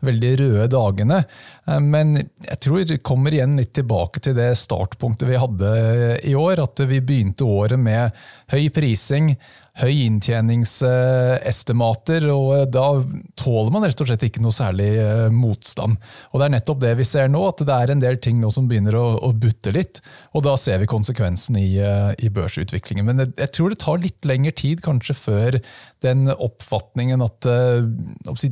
veldig 0.05 0.31
røde 0.39 0.69
dagene. 0.71 1.21
Men 1.83 2.15
jeg 2.21 2.59
tror 2.63 2.87
det 2.87 3.01
kommer 3.05 3.35
igjen 3.35 3.57
litt 3.59 3.73
tilbake 3.75 4.21
til 4.23 4.35
det 4.37 4.51
startpunktet 4.59 5.27
vi 5.27 5.39
hadde 5.39 5.71
i 6.23 6.35
år. 6.39 6.61
At 6.63 6.79
vi 6.87 7.01
begynte 7.03 7.47
året 7.55 7.79
med 7.79 8.15
høy 8.53 8.67
prising, 8.75 9.33
høy 9.81 10.05
inntjeningsestimater, 10.05 12.25
og 12.31 12.53
eh, 12.55 12.63
da 12.71 13.03
tåler 13.35 13.71
man 13.75 13.83
rett 13.83 13.99
og 13.99 14.07
slett 14.07 14.23
ikke 14.23 14.39
noe 14.43 14.53
særlig 14.55 14.95
eh, 15.01 15.29
motstand. 15.33 15.97
Og 16.31 16.39
Det 16.39 16.45
er 16.45 16.51
nettopp 16.53 16.79
det 16.83 16.93
vi 17.01 17.05
ser 17.07 17.27
nå, 17.31 17.41
at 17.49 17.59
det 17.67 17.75
er 17.75 17.91
en 17.91 18.03
del 18.03 18.17
ting 18.23 18.37
nå 18.39 18.49
som 18.55 18.67
begynner 18.69 18.95
å, 18.95 19.19
å 19.27 19.29
butte 19.35 19.71
litt. 19.75 19.95
Og 20.35 20.41
da 20.47 20.53
ser 20.59 20.77
vi 20.79 20.91
konsekvensen 20.91 21.55
i, 21.59 21.77
eh, 21.83 22.11
i 22.23 22.29
børsutviklingen. 22.31 23.05
Men 23.09 23.17
jeg, 23.25 23.31
jeg, 23.41 23.49
tror 23.57 23.69
det 23.71 23.79
tar 23.83 23.97
litt 24.03 24.21
lengre 24.27 24.53
tid 24.55 24.77
kanskje 24.85 25.15
før 25.17 25.51
den 26.05 26.29
oppfatningen 26.31 27.21
at 27.25 27.45
uh, 27.49 27.81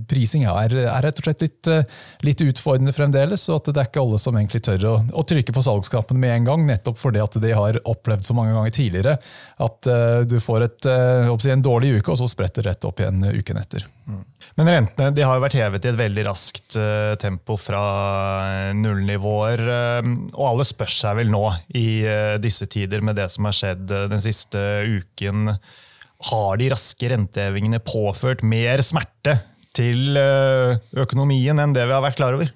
prising 0.09 0.43
er, 0.49 0.73
er, 0.87 1.01
rett 1.05 1.19
og 1.21 1.25
slett 1.27 1.41
litt, 1.43 1.67
litt, 2.25 2.41
utfordrende 2.41 2.93
fremdeles, 2.95 3.43
og 3.51 3.55
at 3.59 3.67
det 3.69 3.79
er 3.81 3.87
ikke 3.91 4.01
alle 4.01 4.19
som 4.21 4.35
egentlig 4.39 4.61
tør 4.65 4.81
å, 4.89 4.93
å 5.13 5.23
trykke 5.27 5.53
på 5.53 5.61
salgsknappen 5.61 6.17
med 6.19 6.31
en 6.33 6.45
gang, 6.47 6.61
nettopp 6.65 6.97
fordi 6.97 7.21
at 7.21 7.37
de 7.43 7.51
har 7.53 7.77
opplevd 7.89 8.25
så 8.25 8.33
mange 8.37 8.55
ganger 8.55 8.73
tidligere 8.73 9.13
at 9.67 9.89
uh, 9.91 10.23
du 10.25 10.39
får 10.41 10.65
et 10.65 10.89
uh, 10.89 11.12
en 11.53 11.63
dårlig 11.65 11.91
uke, 11.98 12.13
og 12.13 12.20
så 12.20 12.27
spretter 12.32 12.65
rett 12.67 12.86
opp 12.88 13.01
igjen 13.01 13.22
uken 13.24 13.60
etter. 13.62 13.86
Mm. 14.08 14.24
Men 14.60 14.70
rentene 14.70 15.13
de 15.15 15.24
har 15.25 15.38
jo 15.38 15.43
vært 15.43 15.58
hevet 15.58 15.86
i 15.86 15.89
et 15.91 16.00
veldig 16.00 16.25
raskt 16.27 16.77
uh, 16.77 17.13
tempo 17.22 17.58
fra 17.60 17.84
nullnivåer. 18.77 19.63
Uh, 19.63 20.12
og 20.36 20.46
alle 20.51 20.67
spør 20.67 20.93
seg 20.93 21.20
vel 21.22 21.32
nå, 21.34 21.43
i 21.77 21.88
disse 22.43 22.67
tider, 22.72 23.03
med 23.05 23.17
det 23.20 23.29
som 23.34 23.50
har 23.50 23.58
skjedd 23.58 23.88
den 23.89 24.24
siste 24.24 24.62
uken, 24.88 25.55
har 26.34 26.60
de 26.62 26.70
raske 26.72 27.10
rentehevingene 27.12 27.82
påført 27.84 28.46
mer 28.48 28.84
smerte 28.86 29.41
til 29.74 30.15
økonomien 31.01 31.58
enn 31.60 31.74
det 31.74 31.88
vi 31.89 31.96
har 31.96 32.03
vært 32.05 32.20
klar 32.20 32.38
over? 32.38 32.51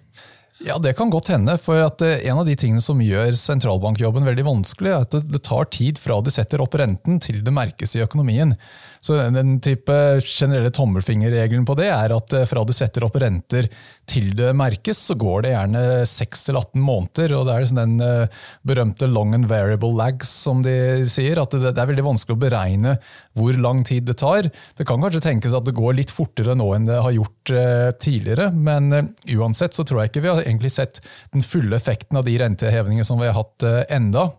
Ja, 0.65 0.77
Det 0.77 0.93
kan 0.97 1.09
godt 1.09 1.27
hende. 1.27 1.57
for 1.57 1.77
eh, 2.01 2.27
En 2.27 2.37
av 2.37 2.45
de 2.45 2.55
tingene 2.55 2.81
som 2.81 2.99
gjør 3.01 3.31
sentralbankjobben 3.37 4.25
veldig 4.25 4.45
vanskelig, 4.45 4.89
er 4.89 5.05
at 5.05 5.11
det 5.29 5.43
tar 5.45 5.69
tid 5.69 5.99
fra 6.01 6.21
du 6.21 6.31
setter 6.31 6.61
opp 6.61 6.73
renten 6.73 7.19
til 7.21 7.43
det 7.43 7.53
merkes 7.53 7.95
i 7.95 8.01
økonomien. 8.01 8.55
Så 9.01 9.17
Den 9.31 9.59
type 9.61 9.93
generelle 10.23 10.71
tommelfingerregelen 10.73 11.65
på 11.67 11.75
det 11.77 11.89
er 11.93 12.13
at 12.15 12.33
eh, 12.33 12.47
fra 12.49 12.63
du 12.65 12.73
setter 12.75 13.05
opp 13.07 13.17
renter 13.21 13.69
til 14.07 14.31
det 14.37 14.53
merkes, 14.55 14.99
så 15.09 15.17
går 15.19 15.43
det 15.43 15.51
gjerne 15.51 15.81
6-18 16.07 16.79
måneder. 16.79 17.33
og 17.37 17.47
Det 17.47 17.53
er 17.53 17.63
liksom 17.63 17.81
den 17.81 17.95
eh, 18.03 18.39
berømte 18.67 19.09
long 19.11 19.35
and 19.37 19.49
variable 19.49 19.93
lags, 19.97 20.31
som 20.45 20.63
de 20.65 21.05
sier. 21.09 21.41
At 21.41 21.55
det 21.55 21.73
er 21.73 21.91
veldig 21.91 22.07
vanskelig 22.07 22.37
å 22.37 22.43
beregne 22.47 22.95
hvor 23.37 23.59
lang 23.61 23.83
tid 23.87 24.07
det 24.09 24.17
tar. 24.23 24.49
Det 24.77 24.87
kan 24.87 25.03
kanskje 25.03 25.23
tenkes 25.27 25.55
at 25.57 25.67
det 25.67 25.75
går 25.77 25.97
litt 25.99 26.13
fortere 26.13 26.57
nå 26.57 26.71
enn 26.75 26.89
det 26.89 27.01
har 27.03 27.15
gjort 27.15 27.53
eh, 27.53 27.91
tidligere, 28.01 28.49
men 28.53 29.13
uansett 29.37 29.75
så 29.77 29.85
tror 29.87 30.03
jeg 30.03 30.11
ikke 30.11 30.25
vi 30.25 30.33
har 30.33 30.43
egentlig 30.43 30.73
sett 30.73 31.01
den 31.35 31.45
fulle 31.45 31.77
effekten 31.77 32.17
av 32.19 32.25
de 32.27 32.37
rentehevingene 32.41 33.07
som 33.07 33.19
vi 33.21 33.29
har 33.29 33.37
hatt 33.37 33.65
enda. 33.93 34.29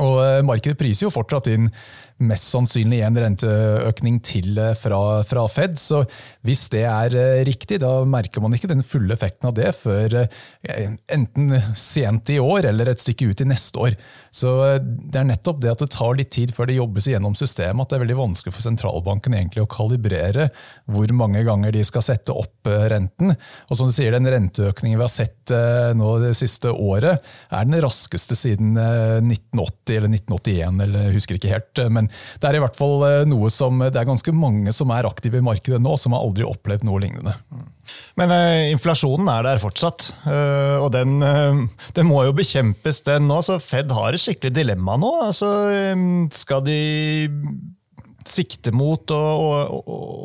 Og 0.00 0.44
Markedet 0.46 0.78
priser 0.78 1.06
jo 1.06 1.12
fortsatt 1.12 1.50
inn 1.52 1.66
mest 2.20 2.50
sannsynlig 2.52 3.00
en 3.04 3.16
renteøkning 3.16 4.18
til 4.24 4.58
eh, 4.60 4.74
fra, 4.78 5.00
fra, 5.26 5.46
Fed. 5.50 5.78
Så 5.80 6.02
hvis 6.46 6.66
det 6.72 6.84
er 6.88 7.16
eh, 7.16 7.42
riktig, 7.48 7.80
da 7.82 7.92
merker 8.08 8.44
man 8.44 8.54
ikke 8.56 8.70
den 8.70 8.84
fulle 8.86 9.14
effekten 9.16 9.48
av 9.50 9.56
det 9.56 9.72
før 9.78 10.18
eh, 10.22 10.82
enten 11.12 11.54
sent 11.78 12.32
i 12.32 12.40
år 12.42 12.68
eller 12.70 12.92
et 12.92 13.02
stykke 13.02 13.30
ut 13.30 13.44
i 13.44 13.48
neste 13.48 13.80
år. 13.80 13.96
Så 14.30 14.50
Det 14.80 15.18
er 15.18 15.26
nettopp 15.26 15.62
det 15.62 15.72
at 15.72 15.82
det 15.82 15.90
tar 15.94 16.14
litt 16.18 16.32
tid 16.34 16.52
før 16.54 16.68
det 16.70 16.76
jobbes 16.76 17.08
gjennom 17.10 17.34
systemet, 17.38 17.82
at 17.82 17.92
det 17.92 17.98
er 17.98 18.04
veldig 18.04 18.18
vanskelig 18.20 18.54
for 18.54 18.66
sentralbanken 18.66 19.34
egentlig 19.34 19.64
å 19.64 19.70
kalibrere 19.70 20.50
hvor 20.90 21.10
mange 21.16 21.42
ganger 21.46 21.74
de 21.74 21.82
skal 21.86 22.04
sette 22.04 22.34
opp 22.36 22.68
renten. 22.92 23.34
Og 23.68 23.78
som 23.78 23.88
du 23.88 23.94
sier, 23.94 24.12
Den 24.12 24.28
renteøkningen 24.30 24.98
vi 24.98 25.06
har 25.06 25.12
sett 25.12 25.52
nå 25.96 26.10
det 26.22 26.34
siste 26.38 26.70
året, 26.70 27.24
er 27.50 27.66
den 27.66 27.80
raskeste 27.82 28.36
siden 28.38 28.74
1980 28.76 29.96
eller 29.96 30.12
1981, 30.12 30.80
eller 30.86 31.14
husker 31.16 31.38
ikke 31.38 31.54
helt. 31.54 31.82
men 31.90 32.09
det 32.40 32.48
er 32.50 32.58
i 32.58 32.62
hvert 32.62 32.78
fall 32.78 33.04
eh, 33.08 33.26
noe 33.28 33.50
som 33.52 33.82
det 33.82 33.96
er 33.96 34.08
ganske 34.08 34.34
mange 34.34 34.74
som 34.76 34.92
er 34.94 35.08
aktive 35.08 35.40
i 35.40 35.44
markedet 35.44 35.80
nå, 35.82 35.96
som 36.00 36.16
har 36.16 36.24
aldri 36.24 36.46
opplevd 36.48 36.86
noe 36.88 37.02
lignende. 37.02 37.36
Men 38.18 38.32
eh, 38.34 38.70
inflasjonen 38.74 39.28
er 39.32 39.46
der 39.46 39.62
fortsatt, 39.62 40.10
eh, 40.28 40.76
og 40.80 40.90
den, 40.94 41.18
eh, 41.24 41.62
den, 41.96 42.08
må 42.10 42.24
jo 42.26 42.36
bekjempes, 42.36 43.02
den 43.06 43.28
nå. 43.30 43.40
Så 43.46 43.58
Fed 43.62 43.92
har 43.96 44.14
et 44.14 44.22
skikkelig 44.22 44.54
dilemma 44.60 44.98
nå. 45.00 45.12
Altså, 45.28 45.50
skal 46.34 46.64
de 46.66 46.80
sikte 48.28 48.72
mot 48.74 49.12
å, 49.14 49.18
å, 49.18 49.80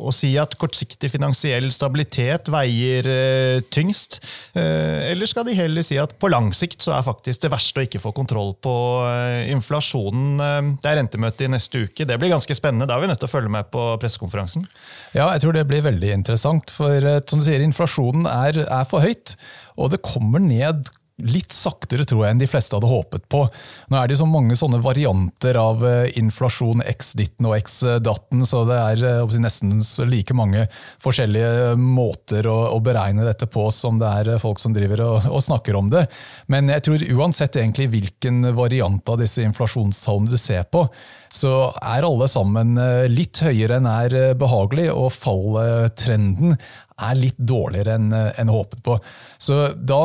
å, 0.08 0.12
si 0.14 0.32
at 0.40 0.56
kortsiktig 0.60 1.10
finansiell 1.12 1.68
stabilitet 1.74 2.50
veier 2.52 3.08
eh, 3.10 3.60
tyngst? 3.72 4.18
Eh, 4.58 5.12
eller 5.12 5.30
skal 5.30 5.46
de 5.48 5.56
heller 5.56 5.86
si 5.86 5.98
at 6.00 6.16
på 6.20 6.30
lang 6.32 6.52
sikt 6.56 6.84
så 6.84 6.96
er 6.96 7.06
faktisk 7.06 7.44
det 7.44 7.52
verste 7.54 7.82
å 7.82 7.86
ikke 7.86 8.02
få 8.02 8.12
kontroll 8.16 8.54
på 8.62 8.74
eh, 9.08 9.52
inflasjonen? 9.54 10.36
Eh, 10.42 10.60
det 10.82 10.92
er 10.92 11.00
rentemøte 11.00 11.46
i 11.46 11.52
neste 11.52 11.86
uke. 11.86 12.08
Det 12.08 12.18
blir 12.20 12.34
ganske 12.34 12.58
spennende. 12.58 12.88
Da 12.90 12.98
er 12.98 13.06
vi 13.06 13.12
nødt 13.12 13.22
til 13.22 13.30
å 13.30 13.34
følge 13.36 13.54
med 13.56 13.70
på 13.72 13.88
pressekonferansen. 14.02 14.68
Ja, 15.16 15.30
jeg 15.34 15.44
tror 15.44 15.56
det 15.56 15.66
blir 15.70 15.86
veldig 15.86 16.12
interessant. 16.18 16.72
For 16.74 17.00
eh, 17.00 17.22
som 17.26 17.42
du 17.42 17.48
sier, 17.48 17.64
inflasjonen 17.64 18.28
er, 18.30 18.62
er 18.66 18.86
for 18.88 19.04
høyt, 19.04 19.36
og 19.76 19.92
det 19.92 20.04
kommer 20.04 20.42
ned 20.42 20.88
litt 21.24 21.54
saktere 21.56 22.04
tror 22.04 22.26
jeg 22.26 22.34
enn 22.34 22.40
de 22.42 22.48
fleste 22.50 22.76
hadde 22.76 22.90
håpet 22.90 23.24
på. 23.32 23.40
Nå 23.88 23.96
er 23.98 24.10
det 24.10 24.18
så 24.20 24.26
mange 24.28 24.56
sånne 24.58 24.82
varianter 24.84 25.56
av 25.56 25.84
eh, 25.88 26.10
inflasjon, 26.20 26.82
x-ditten 26.92 27.48
og 27.48 27.56
x-datten, 27.56 28.44
så 28.48 28.64
det 28.68 28.76
er 28.76 29.04
eh, 29.08 29.38
nesten 29.40 29.80
like 30.10 30.36
mange 30.36 30.66
forskjellige 31.02 31.72
måter 31.80 32.48
å, 32.50 32.76
beregne 32.86 33.24
dette 33.24 33.48
på 33.50 33.64
som 33.72 33.96
det 33.98 34.10
er 34.20 34.42
folk 34.42 34.60
som 34.60 34.74
driver 34.76 35.00
og, 35.06 35.30
og, 35.30 35.40
snakker 35.42 35.78
om 35.78 35.88
det. 35.90 36.04
Men 36.52 36.68
jeg 36.70 36.84
tror 36.86 37.06
uansett 37.16 37.56
egentlig 37.56 37.88
hvilken 37.94 38.52
variant 38.54 39.08
av 39.08 39.18
disse 39.22 39.42
inflasjonstallene 39.46 40.30
du 40.30 40.38
ser 40.38 40.68
på, 40.68 40.84
så 41.32 41.52
er 41.82 42.06
alle 42.06 42.28
sammen 42.30 42.76
eh, 42.80 43.06
litt 43.12 43.42
høyere 43.44 43.80
enn 43.80 43.88
er 43.90 44.18
behagelig, 44.38 44.88
og 44.94 45.12
falltrenden 45.14 46.56
er 46.96 47.18
litt 47.18 47.36
dårligere 47.36 47.96
enn 47.98 48.12
en 48.14 48.50
håpet 48.52 48.80
på. 48.84 48.94
Så 49.42 49.58
da, 49.76 49.98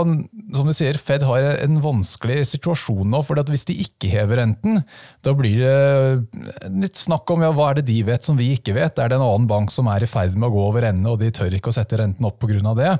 som 0.57 0.67
du 0.67 0.73
sier, 0.75 0.99
Fed 0.99 1.23
har 1.23 1.45
en 1.53 1.77
vanskelig 1.83 2.41
situasjon 2.49 3.07
nå. 3.13 3.21
for 3.23 3.39
hvis 3.47 3.63
de 3.69 3.77
ikke 3.85 4.11
hever 4.11 4.41
renten, 4.41 4.81
da 5.23 5.33
blir 5.37 5.63
det 5.63 6.71
litt 6.83 6.99
snakk 6.99 7.31
om 7.31 7.45
ja, 7.45 7.53
hva 7.55 7.69
er 7.71 7.79
det 7.79 7.87
de 7.93 8.01
vet 8.11 8.27
som 8.27 8.39
vi 8.39 8.51
ikke 8.57 8.75
vet. 8.75 8.99
Er 8.99 9.11
det 9.11 9.19
en 9.19 9.27
annen 9.27 9.47
bank 9.47 9.71
som 9.71 9.87
er 9.87 10.03
i 10.03 10.11
ferd 10.11 10.35
med 10.35 10.49
å 10.49 10.55
gå 10.57 10.65
over 10.67 10.89
ende, 10.89 11.07
og 11.07 11.21
de 11.23 11.31
tør 11.31 11.55
ikke 11.55 11.71
å 11.71 11.79
sette 11.79 12.01
renten 12.01 12.27
opp 12.27 12.43
pga. 12.43 12.75
det? 12.75 12.97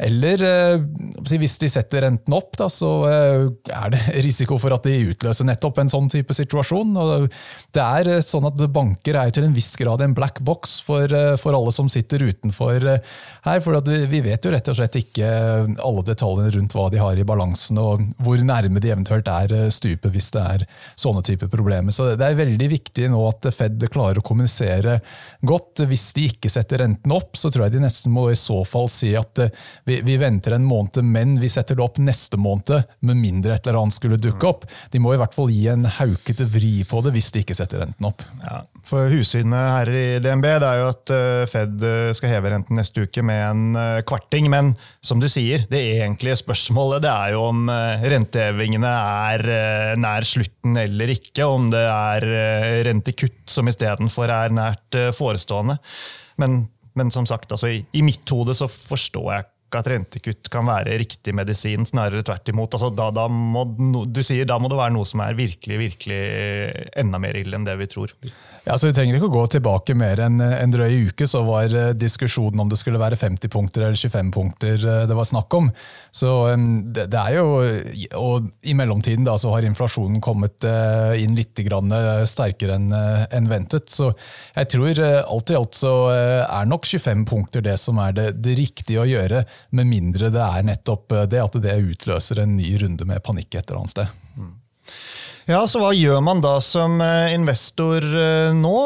Eller 0.00 0.42
eh, 0.42 0.84
hvis 1.28 1.58
de 1.60 1.68
setter 1.70 2.06
renten 2.06 2.34
opp, 2.34 2.56
da, 2.58 2.68
så 2.72 2.90
eh, 3.08 3.44
er 3.76 3.92
det 3.92 4.00
risiko 4.26 4.58
for 4.60 4.74
at 4.74 4.86
de 4.88 5.12
utløser 5.12 5.46
nettopp 5.48 5.82
en 5.82 5.92
sånn 5.92 6.08
type 6.12 6.34
situasjon. 6.36 6.94
Det 7.74 7.82
er 7.82 8.10
eh, 8.16 8.24
sånn 8.24 8.48
at 8.48 8.62
Banker 8.72 9.18
er 9.20 9.34
til 9.34 9.46
en 9.46 9.56
viss 9.56 9.72
grad 9.78 10.02
en 10.04 10.16
black 10.16 10.40
box 10.44 10.78
for, 10.86 11.12
for 11.40 11.56
alle 11.56 11.74
som 11.74 11.90
sitter 11.92 12.24
utenfor 12.24 12.88
her. 12.88 13.62
For 13.62 13.92
vi 14.10 14.22
vet 14.24 14.44
jo 14.44 14.54
rett 14.54 14.70
og 14.72 14.78
slett 14.78 14.98
ikke 15.02 15.28
alle 15.82 16.06
detaljene 16.06 16.54
rundt 16.56 16.76
hva 16.76 16.88
de 16.92 17.00
har 17.02 17.18
i 17.18 17.26
balansen, 17.26 17.78
og 17.80 18.02
hvor 18.22 18.40
nærme 18.42 18.80
de 18.82 18.92
eventuelt 18.92 19.28
er 19.28 19.68
stupet 19.74 20.12
hvis 20.12 20.32
det 20.34 20.42
er 20.56 20.66
sånne 20.98 21.22
type 21.26 21.48
problemer. 21.52 21.94
Så 21.94 22.12
det 22.18 22.26
er 22.26 22.38
veldig 22.38 22.70
viktig 22.72 23.10
nå 23.12 23.20
at 23.28 23.50
Fed 23.52 23.82
klarer 23.92 24.20
å 24.20 24.24
kommunisere 24.24 24.98
godt. 25.46 25.84
Hvis 25.88 26.08
de 26.16 26.28
ikke 26.32 26.50
setter 26.52 26.82
renten 26.84 27.14
opp, 27.14 27.36
så 27.38 27.50
tror 27.52 27.66
jeg 27.66 27.76
de 27.76 27.84
nesten 27.84 28.14
må 28.14 28.28
i 28.30 28.38
så 28.38 28.62
fall 28.68 28.88
si 28.92 29.12
at 29.18 29.42
vi, 29.84 30.00
vi, 30.06 30.16
venter 30.16 30.54
en 30.56 30.64
måned, 30.64 31.02
men 31.04 31.34
vi 31.40 31.48
setter 31.50 31.78
det 31.78 31.84
opp 31.84 31.98
neste 32.02 32.38
måned, 32.40 32.84
med 33.00 33.18
mindre 33.18 33.56
et 33.56 33.66
eller 33.66 33.80
annet 33.82 33.96
skulle 33.96 34.18
dukke 34.20 34.48
opp. 34.48 34.66
De 34.92 35.00
må 35.02 35.14
i 35.14 35.20
hvert 35.20 35.34
fall 35.34 35.50
gi 35.52 35.66
en 35.72 35.86
haukete 35.98 36.46
vri 36.50 36.84
på 36.88 37.02
det 37.04 37.14
hvis 37.16 37.32
de 37.34 37.42
ikke 37.42 37.56
setter 37.58 37.82
renten 37.82 38.08
opp. 38.08 38.24
Ja, 38.44 38.60
for 38.86 39.10
Hussynet 39.12 39.58
her 39.76 39.90
i 39.90 40.04
DNB 40.22 40.46
det 40.46 40.68
er 40.68 40.82
jo 40.82 40.88
at 40.90 41.14
eh, 41.14 41.44
Fed 41.50 41.86
eh, 41.86 42.12
skal 42.16 42.34
heve 42.34 42.52
renten 42.54 42.78
neste 42.78 43.06
uke 43.06 43.24
med 43.26 43.42
en 43.46 43.78
eh, 43.78 44.02
kvarting. 44.06 44.50
Men 44.52 44.72
som 45.04 45.22
du 45.22 45.28
sier, 45.32 45.66
det 45.70 45.82
egentlige 45.96 46.38
spørsmålet 46.42 47.02
det 47.04 47.12
er 47.12 47.36
jo 47.36 47.46
om 47.50 47.70
rentehevingene 48.02 48.92
er 49.28 49.96
nær 50.00 50.26
slutten 50.26 50.78
eller 50.78 51.14
ikke. 51.14 51.46
Om 51.46 51.70
det 51.72 51.82
er 51.88 52.28
rentekutt 52.86 53.50
som 53.50 53.70
istedenfor 53.70 54.30
er 54.30 54.54
nært 54.54 55.00
forestående. 55.18 55.78
Men 56.40 56.62
men 56.98 57.10
som 57.10 57.26
sagt, 57.28 57.52
altså, 57.52 57.70
i, 57.72 57.80
i, 57.96 58.02
mitt 58.04 58.28
hode 58.32 58.54
så 58.56 58.68
forstår 58.68 59.28
jeg 59.32 59.48
at 59.78 59.90
rentekutt 59.90 60.50
kan 60.52 60.66
være 60.68 60.98
riktig 61.00 61.34
medisin, 61.36 61.86
snarere 61.88 62.24
tvert 62.26 62.48
imot. 62.52 62.76
Altså, 62.76 62.92
da, 62.94 63.10
da, 63.14 63.28
må, 63.28 63.64
du 64.06 64.22
sier 64.24 64.48
da 64.48 64.58
må 64.62 64.70
det 64.72 64.80
være 64.80 64.96
noe 64.96 65.08
som 65.08 65.22
er 65.24 65.38
virkelig 65.38 65.78
virkelig 65.80 66.22
enda 66.98 67.20
mer 67.22 67.36
ille 67.38 67.58
enn 67.58 67.66
det 67.66 67.76
vi 67.80 67.88
tror. 67.90 68.12
Ja, 68.62 68.76
så 68.78 68.86
Vi 68.86 68.94
trenger 68.94 69.16
ikke 69.18 69.26
å 69.26 69.34
gå 69.34 69.42
tilbake 69.56 69.94
mer 69.98 70.20
enn 70.22 70.38
en 70.38 70.70
drøy 70.70 71.08
uke, 71.08 71.26
så 71.26 71.40
var 71.42 71.72
eh, 71.74 71.94
diskusjonen 71.98 72.62
om 72.62 72.68
det 72.70 72.78
skulle 72.78 73.00
være 73.00 73.18
50 73.18 73.50
punkter 73.50 73.88
eller 73.88 73.98
25 73.98 74.30
punkter 74.34 74.76
eh, 74.78 75.02
det 75.10 75.16
var 75.18 75.26
snakk 75.26 75.54
om. 75.58 75.70
Så 76.14 76.30
det, 76.94 77.08
det 77.10 77.18
er 77.18 77.40
jo, 77.40 77.46
og 78.20 78.50
I 78.62 78.76
mellomtiden 78.78 79.26
da, 79.26 79.34
så 79.40 79.50
har 79.54 79.66
inflasjonen 79.66 80.22
kommet 80.22 80.62
eh, 80.68 81.24
inn 81.24 81.34
litt 81.34 81.58
sterkere 82.30 82.76
enn 82.78 82.92
en 82.92 83.50
ventet. 83.50 83.90
Så 83.90 84.12
jeg 84.54 84.70
tror 84.76 85.00
alt 85.02 85.50
i 85.50 85.58
alt 85.58 85.76
så 85.76 85.92
er 86.12 86.68
nok 86.68 86.86
25 86.86 87.26
punkter 87.28 87.64
det 87.64 87.74
som 87.80 87.98
er 88.02 88.14
det, 88.16 88.28
det 88.44 88.56
riktige 88.60 89.02
å 89.02 89.08
gjøre 89.08 89.42
med 89.70 89.88
mindre 89.88 90.32
det 90.32 90.42
er 90.42 90.66
nettopp 90.66 91.14
det 91.30 91.40
at 91.42 91.62
det 91.62 91.78
utløser 91.94 92.42
en 92.42 92.56
ny 92.58 92.74
runde 92.82 93.06
med 93.08 93.22
panikk 93.24 93.54
et 93.54 93.64
eller 93.66 93.84
annet 93.84 93.94
sted. 93.94 94.18
Ja, 95.50 95.64
så 95.66 95.80
hva 95.82 95.90
gjør 95.90 96.20
man 96.22 96.42
da 96.42 96.54
som 96.62 97.00
eh, 97.02 97.32
investor 97.34 98.04
eh, 98.06 98.54
nå? 98.54 98.76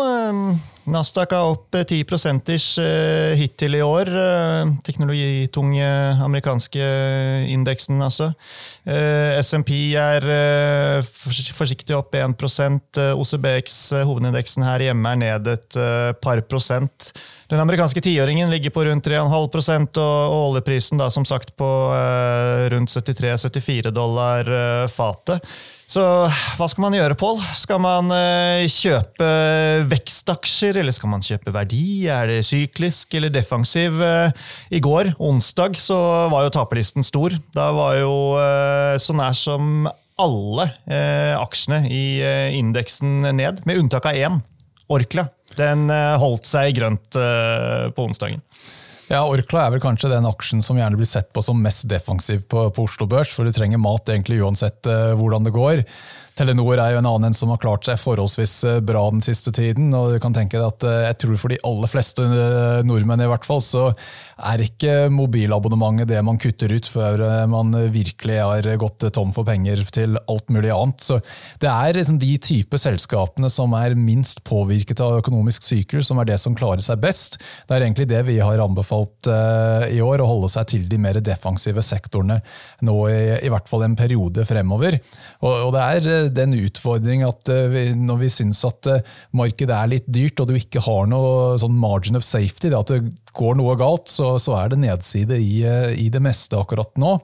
Nasdaq 0.86 1.32
er 1.34 1.50
opp 1.50 1.74
10 1.74 2.04
prosenters 2.06 2.66
hittil 3.34 3.74
i 3.74 3.80
år. 3.82 4.06
Teknologitunge 4.86 5.88
amerikanske 6.22 6.84
indeksen, 7.50 7.98
altså. 8.06 8.28
SMP 9.42 9.72
er 9.98 10.22
forsiktig 11.02 11.96
opp 11.98 12.14
1 12.14 12.38
OCBX, 13.02 13.80
hovedindeksen 14.06 14.62
her 14.62 14.86
hjemme, 14.86 15.10
er 15.10 15.22
ned 15.24 15.50
et 15.56 15.80
par 16.22 16.44
prosent. 16.46 17.10
Den 17.46 17.60
amerikanske 17.62 18.00
tiåringen 18.02 18.50
ligger 18.50 18.72
på 18.74 18.82
rundt 18.88 19.06
3,5% 19.06 20.00
og 20.02 20.36
oljeprisen 20.50 20.98
da, 20.98 21.06
som 21.14 21.22
sagt 21.28 21.52
på 21.54 21.68
rundt 22.72 22.90
73-74 22.90 23.92
dollar 23.94 24.50
fatet. 24.90 25.44
Så 25.86 26.02
hva 26.58 26.66
skal 26.66 26.82
man 26.82 26.96
gjøre, 26.98 27.14
Pål? 27.14 27.38
Skal 27.54 27.78
man 27.78 28.10
uh, 28.10 28.66
kjøpe 28.66 29.28
vekstaksjer, 29.86 30.80
eller 30.82 30.94
skal 30.94 31.12
man 31.12 31.22
kjøpe 31.22 31.54
verdi? 31.54 32.08
Er 32.10 32.26
det 32.32 32.40
syklisk 32.48 33.14
eller 33.14 33.30
defensiv? 33.30 34.02
I 34.74 34.82
går, 34.82 35.12
onsdag, 35.22 35.78
så 35.78 36.00
var 36.32 36.48
jo 36.48 36.54
taperlisten 36.58 37.06
stor. 37.06 37.38
Da 37.54 37.70
var 37.76 38.00
jo 38.00 38.16
så 38.98 39.14
nær 39.14 39.38
som 39.38 39.86
alle 40.18 40.66
aksjene 41.38 41.84
i 41.92 42.04
indeksen 42.58 43.30
ned, 43.36 43.62
med 43.68 43.84
unntak 43.84 44.10
av 44.10 44.18
én. 44.18 44.42
Orkla. 44.90 45.28
Den 45.54 45.86
holdt 46.18 46.48
seg 46.48 46.74
grønt 46.76 47.14
på 47.14 48.02
onsdagen. 48.02 48.42
Ja, 49.06 49.20
Orkla 49.22 49.66
er 49.66 49.74
vel 49.76 49.82
kanskje 49.82 50.10
den 50.10 50.26
aksjen 50.26 50.64
som 50.66 50.78
gjerne 50.80 50.98
blir 50.98 51.06
sett 51.06 51.28
på 51.34 51.42
som 51.44 51.60
mest 51.62 51.86
defensiv 51.90 52.42
på, 52.50 52.64
på 52.74 52.86
Oslo 52.88 53.06
Børs, 53.06 53.30
for 53.30 53.46
du 53.46 53.54
trenger 53.54 53.78
mat 53.78 54.10
egentlig 54.10 54.40
uansett 54.42 54.88
uh, 54.90 55.14
hvordan 55.14 55.46
det 55.46 55.54
går. 55.54 55.82
Telenor 56.36 56.76
er 56.76 56.92
jo 56.92 56.98
en 57.00 57.08
annen 57.08 57.32
som 57.32 57.48
har 57.48 57.60
klart 57.62 57.86
seg 57.88 57.96
forholdsvis 57.96 58.54
eh, 58.68 58.80
bra 58.84 59.06
den 59.08 59.22
siste 59.24 59.48
tiden. 59.56 59.88
og 59.96 60.12
du 60.12 60.18
kan 60.20 60.34
tenke 60.36 60.58
deg 60.58 60.66
at 60.68 60.84
eh, 60.84 61.04
jeg 61.06 61.16
tror 61.22 61.38
For 61.40 61.52
de 61.52 61.56
aller 61.64 61.88
fleste 61.88 62.26
eh, 62.26 62.80
nordmenn 62.84 63.22
i 63.24 63.28
hvert 63.30 63.46
fall, 63.48 63.62
så 63.64 63.86
er 64.36 64.60
ikke 64.60 65.08
mobilabonnementet 65.08 66.10
det 66.10 66.20
man 66.26 66.36
kutter 66.36 66.74
ut 66.76 66.84
før 66.92 67.22
man 67.48 67.72
virkelig 67.88 68.34
har 68.36 68.66
gått 68.76 69.06
tom 69.16 69.30
for 69.32 69.48
penger 69.48 69.80
til 69.88 70.18
alt 70.28 70.52
mulig 70.52 70.68
annet. 70.74 71.00
Så 71.00 71.16
Det 71.62 71.70
er 71.70 71.96
liksom 71.96 72.18
de 72.20 72.34
type 72.44 72.76
selskapene 72.76 73.48
som 73.48 73.72
er 73.78 73.96
minst 73.96 74.42
påvirket 74.44 75.00
av 75.00 75.22
økonomisk 75.22 75.64
sykel, 75.64 76.04
som 76.04 76.20
er 76.20 76.28
det 76.28 76.36
som 76.42 76.56
klarer 76.58 76.84
seg 76.84 77.00
best. 77.00 77.38
Det 77.64 77.78
er 77.78 77.86
egentlig 77.86 78.10
det 78.12 78.20
vi 78.28 78.36
har 78.44 78.60
anbefalt 78.60 79.30
i 79.88 80.02
år, 80.04 80.20
å 80.20 80.28
holde 80.28 80.52
seg 80.52 80.68
til 80.74 80.84
de 80.90 81.00
mer 81.00 81.16
defensive 81.24 81.80
sektorene 81.80 82.42
nå 82.84 82.98
i, 83.08 83.18
i 83.40 83.52
hvert 83.52 83.72
fall 83.72 83.86
en 83.88 83.96
periode 83.96 84.44
fremover. 84.44 85.00
Og, 85.40 85.54
og 85.70 85.72
det 85.78 85.86
er 85.86 86.25
er 86.32 86.66
utfordring 86.66 87.22
at 87.26 87.50
eh, 87.52 87.92
når 87.96 88.20
vi 88.24 88.30
syns 88.32 88.62
at 88.66 88.88
eh, 88.90 89.14
markedet 89.36 89.74
er 89.76 89.92
litt 89.92 90.08
dyrt, 90.10 90.40
og 90.42 90.50
du 90.50 90.56
ikke 90.58 90.82
har 90.84 91.08
noe 91.10 91.56
sånn 91.60 91.76
margin 91.78 92.18
of 92.18 92.26
safety, 92.26 92.72
at 92.74 92.92
det 92.92 93.00
går 93.36 93.58
noe 93.60 93.76
galt, 93.78 94.10
så, 94.12 94.34
så 94.42 94.56
er 94.60 94.72
det 94.72 94.80
nedside 94.82 95.38
i, 95.38 95.62
eh, 95.68 95.94
i, 96.06 96.08
det 96.12 96.22
meste 96.24 96.58
akkurat 96.58 96.92
nå. 97.00 97.16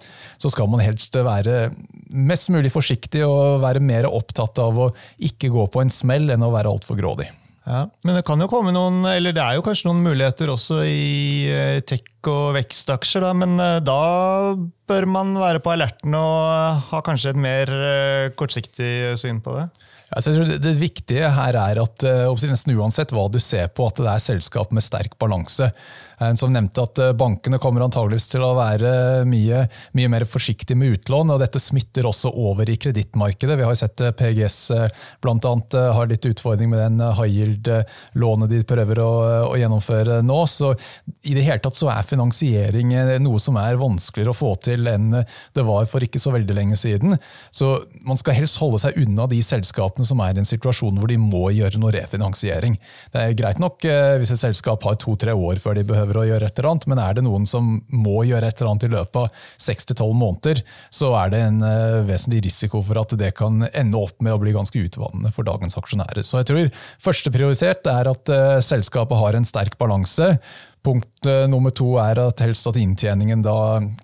Så 0.42 0.52
skal 0.52 0.70
man 0.72 0.84
helst 0.84 1.16
være 1.16 1.70
mest 2.12 2.52
mulig 2.52 2.72
forsiktig 2.74 3.24
og 3.26 3.62
være 3.64 3.82
mer 3.84 4.10
opptatt 4.10 4.60
av 4.62 4.82
å 4.88 4.90
ikke 5.22 5.52
gå 5.52 5.68
på 5.72 5.84
en 5.84 5.92
smell 5.92 6.32
enn 6.34 6.44
å 6.44 6.52
være 6.54 6.72
altfor 6.72 7.00
grådig. 7.00 7.30
Ja, 7.62 7.84
Men 8.02 8.16
det 8.18 8.24
kan 8.26 8.40
jo 8.42 8.48
komme 8.50 8.72
noen, 8.74 9.04
eller 9.06 9.34
det 9.34 9.42
er 9.42 9.54
jo 9.54 9.62
kanskje 9.62 9.86
noen 9.86 10.02
muligheter 10.02 10.50
også 10.50 10.80
i 10.82 11.46
eh, 11.46 11.78
tech- 11.86 12.30
og 12.30 12.56
vekstaksjer. 12.56 13.22
Da, 13.22 13.30
men 13.38 13.54
eh, 13.62 13.78
da 13.84 14.56
bør 14.90 15.06
man 15.10 15.36
være 15.38 15.62
på 15.62 15.70
alerten 15.74 16.16
og 16.18 16.82
ha 16.90 17.02
kanskje 17.06 17.32
et 17.32 17.40
mer 17.44 17.70
eh, 17.70 18.32
kortsiktig 18.38 19.14
syn 19.20 19.38
på 19.44 19.54
det? 19.60 19.68
Altså, 20.12 20.34
det, 20.44 20.74
viktige 20.76 21.30
her 21.32 21.56
er 21.56 21.78
at 21.80 22.02
nesten 22.28 22.74
uansett 22.76 23.14
hva 23.16 23.30
du 23.32 23.38
ser 23.40 23.70
på, 23.72 23.86
at 23.88 24.02
det 24.02 24.10
er 24.10 24.26
selskap 24.26 24.74
med 24.74 24.84
sterk 24.84 25.14
balanse. 25.22 25.70
Eh, 26.22 26.34
som 26.34 26.52
nevnte 26.52 26.82
at 26.82 26.98
eh, 26.98 27.12
bankene 27.16 27.58
kommer 27.62 27.84
antageligvis 27.84 28.28
til 28.32 28.44
å 28.44 28.52
være 28.56 28.92
mye, 29.28 29.64
mye 29.96 30.10
mer 30.12 30.26
forsiktige 30.28 30.78
med 30.78 30.96
utlån, 30.96 31.32
og 31.34 31.40
dette 31.42 31.60
smitter 31.62 32.06
også 32.08 32.32
over 32.42 32.68
i 32.70 32.78
kredittmarkedet. 32.80 33.56
Vi 33.58 33.66
har 33.66 33.78
sett 33.78 34.02
eh, 34.02 34.14
PGS 34.16 34.58
annet 34.72 35.74
har 35.74 36.08
litt 36.10 36.26
utfordring 36.28 36.70
med 36.70 36.80
den 36.82 37.00
high 37.16 37.30
yield-lånet 37.30 38.50
de 38.50 38.60
prøver 38.68 39.00
å, 39.02 39.10
å, 39.48 39.54
gjennomføre 39.58 40.20
nå. 40.26 40.38
Så 40.50 40.72
i 41.26 41.34
det 41.36 41.44
hele 41.46 41.62
tatt 41.62 41.78
så 41.78 41.88
er 41.92 42.06
finansiering 42.06 42.92
noe 43.22 43.40
som 43.42 43.56
er 43.60 43.80
vanskeligere 43.80 44.32
å 44.32 44.36
få 44.36 44.52
til 44.62 44.86
enn 44.90 45.10
det 45.14 45.64
var 45.66 45.86
for 45.90 46.04
ikke 46.04 46.20
så 46.22 46.34
veldig 46.34 46.56
lenge 46.56 46.78
siden. 46.78 47.16
Så 47.54 47.70
man 48.06 48.20
skal 48.20 48.36
helst 48.38 48.60
holde 48.62 48.80
seg 48.82 48.98
unna 49.02 49.26
de 49.30 49.40
selskapene 49.44 50.06
som 50.08 50.20
er 50.24 50.36
i 50.36 50.42
en 50.42 50.48
situasjon 50.48 51.00
hvor 51.00 51.10
de 51.10 51.18
må 51.20 51.48
gjøre 51.54 51.80
noe 51.82 51.94
refinansiering. 51.96 52.78
Det 53.14 53.24
er 53.24 53.38
greit 53.38 53.62
nok 53.62 53.86
hvis 54.20 54.34
et 54.34 54.42
selskap 54.42 54.84
har 54.86 54.98
to-tre 55.00 55.34
år 55.34 55.62
før 55.62 55.78
de 55.78 55.86
behøver 55.88 56.11
prøver 56.12 56.22
å 56.22 56.28
gjøre 56.32 56.48
et 56.48 56.58
eller 56.58 56.70
annet, 56.72 56.88
men 56.90 57.00
er 57.02 57.16
det 57.16 57.24
noen 57.26 57.46
som 57.48 57.70
må 57.88 58.22
gjøre 58.28 58.48
et 58.48 58.60
eller 58.60 58.72
annet 58.72 58.86
i 58.86 58.92
løpet 58.92 59.18
av 59.22 59.44
6-12 59.66 60.12
måneder, 60.18 60.62
så 60.92 61.12
er 61.22 61.32
det 61.32 61.42
en 61.46 61.62
uh, 61.64 62.02
vesentlig 62.08 62.42
risiko 62.46 62.82
for 62.84 63.00
at 63.02 63.14
det 63.18 63.32
kan 63.38 63.64
ende 63.72 64.00
opp 64.00 64.18
med 64.22 64.34
å 64.34 64.40
bli 64.42 64.54
ganske 64.54 64.78
utvannende 64.78 65.32
for 65.34 65.48
dagens 65.48 65.78
aksjonærer. 65.80 66.24
Så 66.26 66.42
jeg 66.42 66.50
tror 66.50 66.84
første 67.02 67.32
prioritet 67.34 67.88
er 67.90 68.12
at 68.12 68.32
uh, 68.32 68.58
selskapet 68.64 69.20
har 69.22 69.38
en 69.38 69.48
sterk 69.48 69.78
balanse. 69.80 70.34
Punkt 70.82 71.26
eh, 71.26 71.44
nummer 71.46 71.70
to 71.70 71.92
er 72.02 72.18
at 72.18 72.40
helst 72.42 72.66
at 72.66 72.78
inntjeningen 72.80 73.44
da 73.44 73.54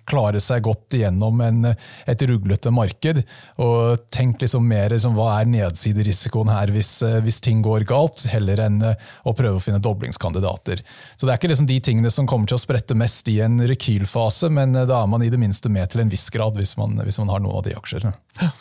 klarer 0.07 0.39
seg 0.39 0.63
godt 0.63 0.95
igjennom 0.95 1.41
en, 1.43 1.73
et 2.07 2.23
ruglete 2.29 2.71
marked. 2.71 3.19
og 3.59 4.05
Tenk 4.15 4.39
liksom 4.45 4.63
mer 4.69 4.95
liksom, 4.95 5.17
hva 5.17 5.41
er 5.41 5.51
nedsiderisikoen 5.51 6.51
her 6.53 6.71
hvis, 6.71 6.93
eh, 7.03 7.17
hvis, 7.25 7.41
ting 7.43 7.59
går 7.65 7.83
galt, 7.89 8.23
heller 8.31 8.63
enn 8.63 8.79
eh, 8.93 9.11
å 9.27 9.35
prøve 9.35 9.59
å 9.59 9.65
finne 9.65 9.81
doblingskandidater. 9.83 10.85
Så 11.17 11.27
Det 11.27 11.33
er 11.33 11.41
ikke 11.41 11.51
liksom 11.51 11.67
de 11.67 11.81
tingene 11.83 12.13
som 12.15 12.29
kommer 12.29 12.47
til 12.47 12.55
å 12.55 12.63
sprette 12.63 12.95
mest 12.95 13.27
i 13.27 13.41
en 13.43 13.59
rekylfase, 13.59 14.47
men 14.47 14.79
da 14.79 15.03
er 15.03 15.11
man 15.11 15.25
i 15.25 15.31
det 15.33 15.41
minste 15.41 15.67
med 15.67 15.91
til 15.91 16.05
en 16.05 16.15
viss 16.15 16.29
grad 16.31 16.55
hvis 16.55 16.77
man, 16.79 16.95
hvis 17.03 17.19
man 17.19 17.35
har 17.35 17.43
noen 17.43 17.59
av 17.59 17.67
de 17.67 17.75
aksjene. 17.75 18.15
Ja. 18.39 18.53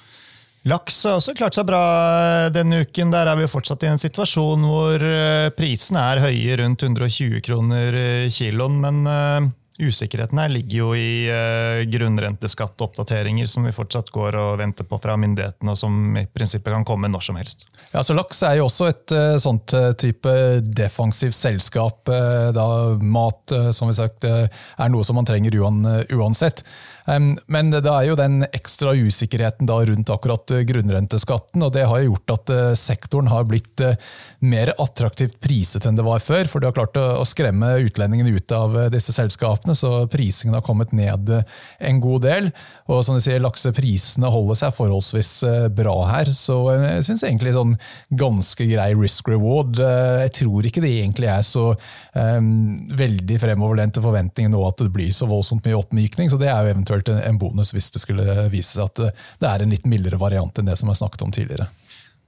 Laks 0.69 0.99
har 1.07 1.17
også 1.17 1.33
klart 1.39 1.57
seg 1.57 1.69
bra 1.69 1.83
denne 2.53 2.83
uken. 2.85 3.13
Der 3.15 3.31
er 3.31 3.39
vi 3.39 3.49
fortsatt 3.49 3.87
i 3.87 3.93
en 3.93 4.01
situasjon 4.01 4.67
hvor 4.69 5.05
eh, 5.05 5.49
prisene 5.57 6.03
er 6.13 6.21
høye, 6.27 6.59
rundt 6.61 6.85
120 6.85 7.41
kroner 7.47 7.97
kiloen. 8.35 8.77
Men 8.83 9.55
usikkerheten 9.79 10.41
her 10.43 10.51
ligger 10.51 10.81
jo 10.81 10.89
i 10.99 11.87
grunnrenteskatteoppdateringer 11.89 13.47
som 13.49 13.65
vi 13.65 13.73
fortsatt 13.73 14.11
går 14.13 14.37
og 14.41 14.59
venter 14.59 14.85
på 14.91 14.99
fra 14.99 15.15
myndighetene, 15.21 15.71
og 15.71 15.79
som 15.79 16.19
i 16.19 16.25
prinsippet 16.27 16.75
kan 16.75 16.85
komme 16.89 17.09
når 17.09 17.29
som 17.29 17.39
helst. 17.39 17.63
Ja, 17.95 18.03
så 18.03 18.17
Laks 18.19 18.43
er 18.43 18.59
jo 18.59 18.67
også 18.67 18.91
et 18.91 19.17
sånt 19.41 19.73
type 20.03 20.35
defensivt 20.67 21.39
selskap. 21.39 22.11
da 22.59 22.69
Mat 22.99 23.55
som 23.71 23.89
vi 23.89 23.97
sagt, 23.97 24.27
er 24.27 24.93
noe 24.93 25.07
som 25.07 25.17
man 25.17 25.31
trenger 25.31 25.57
uansett. 25.63 26.67
Men 27.09 27.71
det 27.73 27.89
er 27.89 28.05
jo 28.11 28.17
den 28.19 28.43
ekstra 28.53 28.93
usikkerheten 28.93 29.69
rundt 29.69 30.11
akkurat 30.13 30.51
eh, 30.53 30.65
grunnrenteskatten, 30.69 31.63
og 31.65 31.73
det 31.73 31.87
har 31.89 32.03
gjort 32.05 32.35
at 32.35 32.51
eh, 32.53 32.73
sektoren 32.77 33.31
har 33.33 33.47
blitt 33.49 33.81
eh, 33.81 33.97
mer 34.45 34.75
attraktivt 34.77 35.39
priset 35.41 35.87
enn 35.89 35.97
det 35.97 36.05
var 36.05 36.21
før. 36.21 36.51
For 36.51 36.61
det 36.61 36.69
har 36.69 36.77
klart 36.77 36.99
å 37.01 37.25
skremme 37.29 37.71
utlendingene 37.87 38.35
ut 38.37 38.53
av 38.53 38.77
disse 38.93 39.15
selskapene, 39.17 39.77
så 39.79 40.05
prisingen 40.11 40.59
har 40.59 40.65
kommet 40.67 40.93
ned 40.93 41.33
en 41.33 42.03
god 42.05 42.27
del. 42.27 42.51
Og 42.93 43.01
som 43.07 43.17
de 43.17 43.25
sier, 43.25 43.41
lakseprisene 43.41 44.29
holder 44.33 44.61
seg 44.61 44.77
forholdsvis 44.77 45.33
bra 45.75 45.97
her, 46.11 46.33
så 46.37 46.59
jeg 46.75 47.07
syns 47.09 47.25
egentlig 47.25 47.55
sånn 47.57 47.75
ganske 48.21 48.69
grei 48.69 48.91
risk 48.99 49.29
reward. 49.33 49.81
Jeg 49.81 50.35
tror 50.43 50.69
ikke 50.69 50.83
det 50.85 50.93
egentlig 51.01 51.31
er 51.33 51.45
så 51.47 51.71
um, 51.73 52.87
veldig 52.99 53.39
fremoverlente 53.43 54.03
forventninger 54.05 54.53
nå 54.53 54.63
at 54.69 54.81
det 54.83 54.93
blir 54.95 55.13
så 55.15 55.29
voldsomt 55.31 55.67
mye 55.67 55.79
oppmykning, 55.79 56.31
så 56.31 56.41
det 56.41 56.51
er 56.53 56.65
jo 56.65 56.75
eventuelt 56.77 56.98
tilført 56.99 57.27
en 57.27 57.39
bonus 57.39 57.73
hvis 57.75 57.91
det 57.93 58.03
skulle 58.03 58.49
vise 58.51 58.77
seg 58.77 58.87
at 58.87 59.15
det 59.41 59.49
er 59.49 59.63
en 59.63 59.71
litt 59.71 59.87
mildere 59.87 60.19
variant 60.19 60.59
enn 60.59 60.69
det 60.69 60.77
som 60.79 60.89
er 60.91 60.99
snakket 60.99 61.23
om 61.23 61.33
tidligere. 61.33 61.69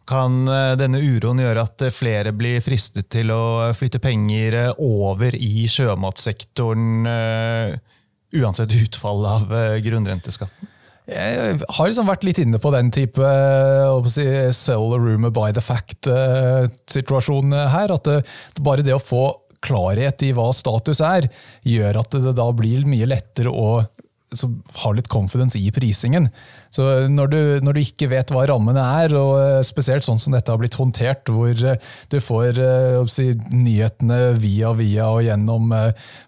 Kan 0.09 0.48
eh, 0.48 0.76
denne 0.76 0.98
uroen 0.98 1.38
gjøre 1.38 1.62
at 1.62 1.85
flere 1.94 2.33
blir 2.35 2.61
fristet 2.61 3.11
til 3.12 3.30
å 3.30 3.70
flytte 3.76 4.00
penger 4.02 4.56
eh, 4.59 4.72
over 4.83 5.35
i 5.37 5.68
sjømatsektoren, 5.70 7.06
eh, 7.06 7.76
uansett 8.40 8.74
utfall 8.74 9.24
av 9.26 9.52
grunnrenteskatten? 9.83 10.76
Jeg 11.11 11.56
har 11.59 11.88
liksom 11.88 12.06
vært 12.06 12.22
litt 12.22 12.38
inne 12.38 12.61
på 12.62 12.70
den 12.70 12.92
type 12.94 13.30
si, 14.14 14.24
sell 14.54 14.92
a 14.94 14.98
rumor 15.00 15.33
by 15.35 15.50
the 15.50 15.62
fact-situasjonen 15.64 17.56
her. 17.72 17.90
At 17.90 18.06
det, 18.06 18.20
bare 18.62 18.85
det 18.87 18.94
å 18.94 19.02
få 19.02 19.24
klarhet 19.64 20.22
i 20.24 20.30
hva 20.37 20.50
status 20.56 21.02
er, 21.04 21.26
gjør 21.66 22.00
at 22.02 22.14
det 22.16 22.35
da 22.38 22.46
blir 22.56 22.87
mye 22.88 23.09
lettere 23.11 23.50
å 23.52 23.80
har 24.31 24.95
litt 24.95 25.09
confidence 25.11 25.59
i 25.59 25.71
prisingen. 25.75 26.29
Så 26.71 26.85
når 27.11 27.31
du, 27.33 27.38
når 27.66 27.75
du, 27.75 27.81
ikke 27.83 28.07
vet 28.12 28.31
hva 28.31 28.45
rammene 28.47 28.83
er, 29.03 29.14
og 29.19 29.33
eh, 29.43 29.62
spesielt 29.66 30.07
sånn 30.07 30.21
som 30.23 30.37
dette 30.37 30.53
har 30.53 30.61
blitt 30.61 30.77
håndtert, 30.79 31.27
hvor 31.35 31.51
eh, 31.51 31.88
du 32.12 32.19
får 32.23 32.61
eh, 32.62 32.99
si, 33.11 33.33
nyhetene 33.51 34.37
via 34.38 34.71
via 34.79 35.09
og 35.11 35.25
gjennom 35.27 35.75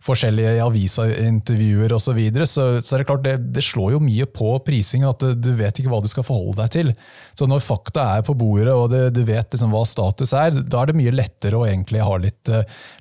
forskjellige 0.02 0.56
avisintervjuer 0.64 1.94
osv., 1.94 2.02
så, 2.02 2.16
videre, 2.16 2.46
så 2.50 2.64
så 2.82 2.96
er 2.96 3.00
det 3.00 3.06
klart 3.06 3.22
det, 3.24 3.36
det, 3.54 3.62
slår 3.64 3.94
jo 3.94 4.00
mye 4.02 4.26
på 4.26 4.56
prisingen 4.66 5.08
at 5.08 5.22
du, 5.38 5.52
vet 5.56 5.78
ikke 5.78 5.88
hva 5.92 6.00
du 6.02 6.08
skal 6.10 6.26
forholde 6.26 6.58
deg 6.58 6.72
til. 6.74 6.90
Så 7.38 7.46
når 7.48 7.62
fakta 7.64 8.08
er 8.18 8.26
på 8.26 8.34
bordet 8.36 8.74
og 8.74 8.90
du, 8.90 8.98
du 9.14 9.22
vet 9.24 9.54
liksom 9.54 9.70
hva 9.72 9.84
status 9.88 10.34
er, 10.36 10.58
da 10.58 10.82
er 10.82 10.90
det 10.90 10.98
mye 10.98 11.14
lettere 11.14 11.60
å 11.60 11.64
egentlig 11.68 12.02
ha 12.02 12.18
litt, 12.20 12.50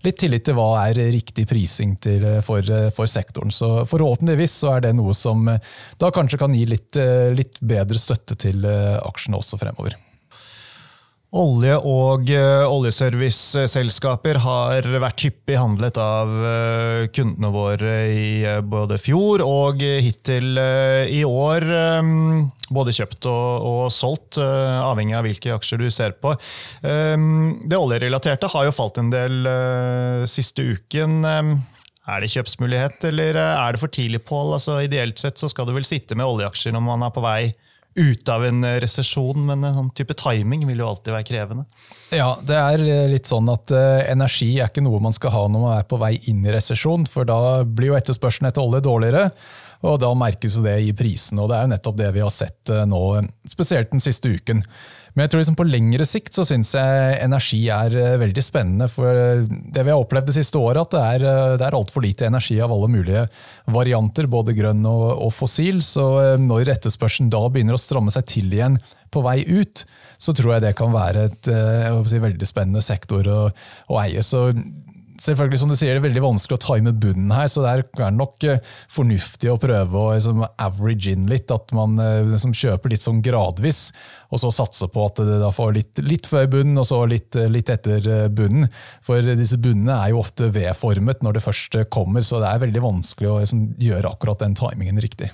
litt 0.05 0.21
tillit 0.21 0.45
til 0.47 0.55
hva 0.59 0.85
er 0.85 1.01
riktig 1.11 1.47
prising 1.49 1.97
til, 2.05 2.23
for, 2.45 2.69
for 2.95 3.09
sektoren. 3.09 3.51
Så 3.51 3.81
forhåpentligvis 3.89 4.59
så 4.61 4.75
er 4.75 4.85
det 4.85 4.90
noe 4.97 5.15
som 5.17 5.47
da 5.47 6.13
kanskje 6.13 6.39
kan 6.41 6.55
gi 6.55 6.65
litt 6.69 6.99
litt 7.41 7.59
bedre 7.61 7.99
støtte 8.01 8.37
til 8.39 8.65
eh, 8.67 8.97
aksjene 9.01 9.39
også 9.39 9.59
fremover. 9.61 9.97
Olje- 11.31 11.79
og 11.87 12.27
oljeserviceselskaper 12.27 14.35
har 14.43 14.83
vært 14.99 15.23
hyppig 15.23 15.55
handlet 15.55 15.95
av 16.03 16.27
kundene 17.15 17.47
våre 17.53 17.93
i 18.11 18.43
både 18.67 18.97
fjor 18.99 19.39
og 19.45 19.79
hittil 19.79 20.59
i 20.59 21.23
år. 21.23 21.63
Um, 22.03 22.51
både 22.67 22.91
kjøpt 22.99 23.29
og, 23.31 23.63
og 23.63 23.87
solgt, 23.95 24.43
avhengig 24.43 25.15
av 25.15 25.23
hvilke 25.23 25.55
aksjer 25.55 25.79
du 25.79 25.87
ser 25.87 26.19
på. 26.19 26.35
Um, 26.83 27.63
det 27.63 27.79
oljerelaterte 27.79 28.51
har 28.51 28.67
jo 28.67 28.75
falt 28.75 28.99
en 28.99 29.15
del 29.15 29.47
siste 30.27 30.67
uken. 30.67 31.23
Er 32.11 32.23
det 32.23 32.31
kjøpsmulighet, 32.33 33.03
eller 33.07 33.37
er 33.39 33.73
det 33.73 33.79
for 33.79 33.91
tidlig, 33.91 34.19
Pål? 34.27 34.55
Altså, 34.57 34.81
ideelt 34.83 35.21
sett 35.21 35.39
så 35.39 35.47
skal 35.51 35.69
du 35.69 35.75
vel 35.77 35.87
sitte 35.87 36.17
med 36.19 36.27
oljeaksjer 36.27 36.75
når 36.75 36.83
man 36.83 37.05
er 37.07 37.13
på 37.15 37.23
vei 37.23 37.53
ut 37.95 38.29
av 38.29 38.45
en 38.45 38.63
resesjon, 38.79 39.45
men 39.47 39.65
en 39.67 39.75
sånn 39.75 39.89
type 39.95 40.15
timing 40.19 40.63
vil 40.67 40.79
jo 40.79 40.87
alltid 40.87 41.11
være 41.11 41.27
krevende. 41.27 41.65
Ja, 42.15 42.29
det 42.47 42.55
er 42.55 42.83
litt 43.11 43.27
sånn 43.27 43.49
at 43.51 43.73
uh, 43.75 43.99
energi 44.07 44.53
er 44.59 44.71
ikke 44.71 44.83
noe 44.85 45.01
man 45.03 45.15
skal 45.15 45.33
ha 45.35 45.41
når 45.51 45.65
man 45.65 45.75
er 45.75 45.89
på 45.89 45.99
vei 45.99 46.13
inn 46.31 46.45
i 46.45 46.53
resesjon, 46.55 47.03
for 47.11 47.27
da 47.27 47.65
blir 47.67 47.91
jo 47.91 47.99
etterspørselen 47.99 48.51
etter 48.51 48.63
olje 48.63 48.83
dårligere. 48.87 49.27
Og 49.87 49.97
da 49.97 50.11
merkes 50.13 50.55
jo 50.55 50.63
det 50.63 50.77
i 50.85 50.93
prisene, 50.95 51.41
og 51.41 51.49
det 51.49 51.57
er 51.57 51.65
jo 51.65 51.73
nettopp 51.73 51.99
det 51.99 52.11
vi 52.15 52.23
har 52.23 52.33
sett 52.33 52.71
uh, 52.71 52.85
nå, 52.87 53.03
spesielt 53.49 53.91
den 53.91 54.03
siste 54.03 54.31
uken. 54.31 54.63
Men 55.11 55.25
jeg 55.25 55.31
tror 55.31 55.41
liksom 55.41 55.57
på 55.59 55.67
lengre 55.67 56.05
sikt 56.07 56.37
så 56.37 56.45
syns 56.47 56.71
jeg 56.77 57.17
energi 57.23 57.59
er 57.73 57.95
uh, 57.97 58.19
veldig 58.21 58.43
spennende. 58.45 58.87
For 58.91 59.41
det 59.43 59.83
vi 59.83 59.91
har 59.91 59.99
opplevd 59.99 60.31
det 60.31 60.37
siste 60.37 60.59
året, 60.61 60.85
at 60.85 60.95
det 60.95 61.01
er, 61.01 61.25
uh, 61.27 61.55
det 61.59 61.67
er 61.67 61.77
altfor 61.77 62.05
lite 62.05 62.29
energi 62.29 62.59
av 62.63 62.71
alle 62.71 62.89
mulige 62.91 63.25
varianter, 63.71 64.29
både 64.31 64.55
grønn 64.57 64.85
og, 64.87 65.07
og 65.27 65.33
fossil. 65.35 65.81
Så 65.85 66.05
når 66.39 66.75
etterspørselen 66.77 67.31
da 67.33 67.43
begynner 67.49 67.75
å 67.77 67.81
stramme 67.81 68.13
seg 68.13 68.29
til 68.31 68.53
igjen 68.55 68.79
på 69.11 69.23
vei 69.25 69.41
ut, 69.43 69.83
så 70.21 70.31
tror 70.37 70.55
jeg 70.55 70.63
det 70.67 70.77
kan 70.79 70.93
være 70.93 71.27
et 71.27 71.49
si, 72.07 72.21
veldig 72.21 72.47
spennende 72.47 72.83
sektor 72.85 73.27
å, 73.27 73.41
å 73.91 73.99
eie. 74.03 74.23
Så 74.23 74.47
selvfølgelig 75.21 75.61
som 75.61 75.71
du 75.71 75.77
sier, 75.77 75.93
det 75.93 76.01
er 76.01 76.07
veldig 76.07 76.23
vanskelig 76.23 76.57
å 76.57 76.63
time 76.63 76.93
bunnen 77.03 77.33
her, 77.35 77.49
så 77.51 77.63
det 77.63 77.73
er 77.73 78.15
nok 78.15 78.47
eh, 78.47 78.61
fornuftig 78.91 79.51
å 79.51 79.59
prøve 79.61 79.99
å 79.99 80.13
liksom, 80.15 80.43
average 80.61 81.13
in 81.13 81.27
litt. 81.31 81.51
At 81.53 81.73
man 81.75 81.97
liksom, 82.31 82.55
kjøper 82.57 82.93
litt 82.93 83.05
sånn 83.05 83.21
gradvis, 83.25 83.89
og 84.31 84.41
så 84.43 84.53
satser 84.61 84.91
på 84.91 85.05
at 85.07 85.21
det 85.27 85.41
da 85.41 85.51
får 85.53 85.75
litt, 85.75 86.01
litt 86.05 86.29
før 86.29 86.49
bunnen, 86.55 86.79
og 86.81 86.87
så 86.87 87.03
litt, 87.09 87.37
litt, 87.51 87.71
etter 87.73 88.07
eh, 88.07 88.25
bunnen. 88.31 88.69
For 89.05 89.23
disse 89.35 89.59
bunnene 89.61 89.97
er 89.97 90.13
jo 90.13 90.21
ofte 90.23 90.51
V-formet 90.53 91.23
når 91.25 91.37
det 91.37 91.45
først 91.45 91.81
kommer, 91.93 92.25
så 92.25 92.41
det 92.41 92.51
er 92.51 92.65
veldig 92.65 92.85
vanskelig 92.87 93.31
å 93.31 93.39
liksom, 93.43 93.69
gjøre 93.81 94.15
akkurat 94.15 94.43
den 94.43 94.57
timingen 94.57 95.01
riktig. 95.03 95.31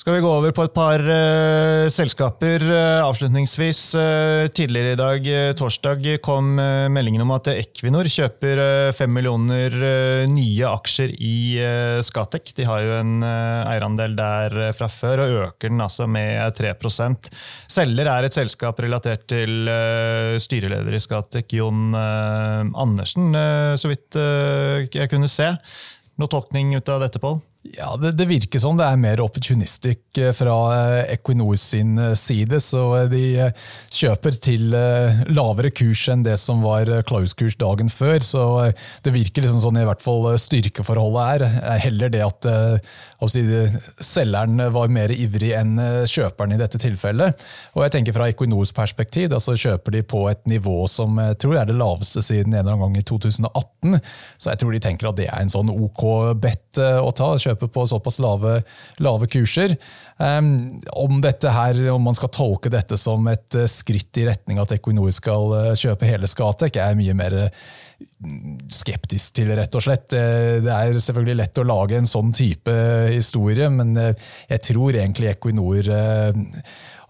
Skal 0.00 0.14
vi 0.14 0.22
gå 0.24 0.28
over 0.32 0.52
på 0.56 0.64
et 0.64 0.72
par 0.72 1.02
uh, 1.04 1.84
selskaper 1.92 2.62
uh, 2.64 3.02
avslutningsvis. 3.04 3.80
Uh, 3.92 4.46
tidligere 4.48 4.94
i 4.94 4.96
dag, 4.96 5.26
torsdag, 5.60 6.06
kom 6.24 6.54
meldingen 6.56 7.20
om 7.20 7.34
at 7.34 7.50
Equinor 7.52 8.08
kjøper 8.08 8.62
fem 8.96 9.12
millioner 9.12 9.76
nye 10.30 10.70
aksjer 10.70 11.12
i 11.20 11.34
Skatec. 12.06 12.54
De 12.56 12.64
har 12.64 12.80
jo 12.80 12.94
en 12.96 13.26
eierandel 13.26 14.16
der 14.16 14.56
fra 14.78 14.88
før, 14.88 15.26
og 15.26 15.36
øker 15.50 15.68
den 15.68 15.84
altså 15.84 16.08
med 16.08 16.56
3% 16.56 17.28
Selger 17.68 18.08
er 18.08 18.24
et 18.24 18.40
selskap 18.40 18.80
relatert 18.80 19.28
til 19.28 19.68
styreleder 20.40 20.96
i 20.96 21.02
Skatec, 21.04 21.52
Jon 21.60 21.92
Andersen, 21.92 23.36
så 23.76 23.92
vidt 23.92 24.16
jeg 24.96 25.12
kunne 25.12 25.28
se. 25.28 25.52
Noe 26.16 26.32
tolkning 26.32 26.72
ut 26.78 26.88
av 26.88 27.04
dette, 27.04 27.20
Pål? 27.20 27.42
Ja, 27.62 27.96
det, 28.00 28.14
det, 28.16 28.24
virker 28.24 28.58
som 28.58 28.78
det 28.78 28.86
er 28.88 28.96
mer 28.96 29.20
opportunistic 29.20 30.16
eh, 30.16 30.30
fra 30.32 30.54
eh, 30.72 31.12
Equinor 31.12 31.58
sin 31.60 31.98
eh, 32.00 32.14
side. 32.16 32.56
Så 32.64 32.80
de 33.12 33.50
kjøper 33.92 34.38
til 34.40 34.72
lavere 35.28 35.68
kurs 35.68 36.06
enn 36.08 36.24
det 36.24 36.38
som 36.40 36.64
var 36.64 36.88
close-kurs 37.04 37.58
dagen 37.60 37.92
før. 37.92 38.24
Så 38.24 38.44
det 39.04 39.12
virker 39.12 39.44
liksom 39.44 39.60
sånn 39.60 39.80
i 39.82 39.84
hvert 39.84 40.00
fall 40.00 40.24
styrkeforholdet 40.40 41.44
er. 41.44 41.76
Heller 41.84 42.12
det 42.12 42.22
at 42.24 42.48
si, 43.28 43.44
selgeren 44.00 44.64
var 44.72 44.92
mer 44.92 45.12
ivrig 45.12 45.52
enn 45.58 45.76
kjøperen 46.08 46.56
i 46.56 46.60
dette 46.60 46.80
tilfellet. 46.80 47.44
Og 47.76 47.84
jeg 47.84 47.94
tenker 47.98 48.16
Fra 48.16 48.30
Equinors 48.32 48.72
perspektiv 48.76 49.36
så 49.40 49.52
kjøper 49.58 49.98
de 49.98 50.04
på 50.06 50.24
et 50.32 50.40
nivå 50.48 50.86
som 50.88 51.20
jeg 51.20 51.36
tror 51.44 51.60
er 51.60 51.68
det 51.68 51.76
laveste 51.76 52.24
siden 52.24 52.54
en 52.54 52.62
eller 52.62 52.72
annen 52.78 52.86
gang 52.86 53.02
i 53.02 53.06
2018. 53.12 54.00
Så 54.40 54.52
jeg 54.52 54.62
tror 54.62 54.74
de 54.74 54.82
tenker 54.88 55.12
at 55.12 55.20
det 55.20 55.28
er 55.28 55.44
en 55.44 55.52
sånn 55.52 55.72
ok 55.74 56.06
bet 56.40 56.80
å 56.80 57.12
ta. 57.12 57.34
Kjøpe 57.36 57.49
kjøpe 57.50 57.68
på 57.72 57.86
såpass 57.90 58.20
lave, 58.22 58.60
lave 59.02 59.28
kurser. 59.30 59.76
Um, 60.20 60.80
om, 60.92 61.20
her, 61.24 61.82
om, 61.94 62.02
man 62.04 62.16
skal 62.16 62.32
tolke 62.34 62.72
dette 62.72 62.98
som 63.00 63.24
et 63.30 63.56
uh, 63.56 63.68
skritt 63.70 64.20
i 64.20 64.26
retning 64.28 64.60
at 64.60 64.74
Equinor 64.76 65.12
skal 65.16 65.54
uh, 65.54 65.70
kjøpe 65.78 66.08
hele 66.08 66.28
Skatek, 66.28 66.76
er 66.76 66.98
mye 66.98 67.16
mer 67.16 67.36
uh, 67.46 67.48
skeptisk 68.72 69.38
til, 69.38 69.52
rett 69.56 69.74
og 69.76 69.84
slett. 69.84 70.06
Det 70.12 70.72
er 70.72 70.96
selvfølgelig 70.96 71.36
lett 71.36 71.60
å 71.60 71.66
lage 71.68 71.98
en 71.98 72.08
sånn 72.08 72.30
type 72.32 72.72
historie, 73.12 73.68
men 73.68 73.92
jeg 73.92 74.62
tror 74.70 74.96
egentlig 74.96 75.28
Equinor 75.34 75.90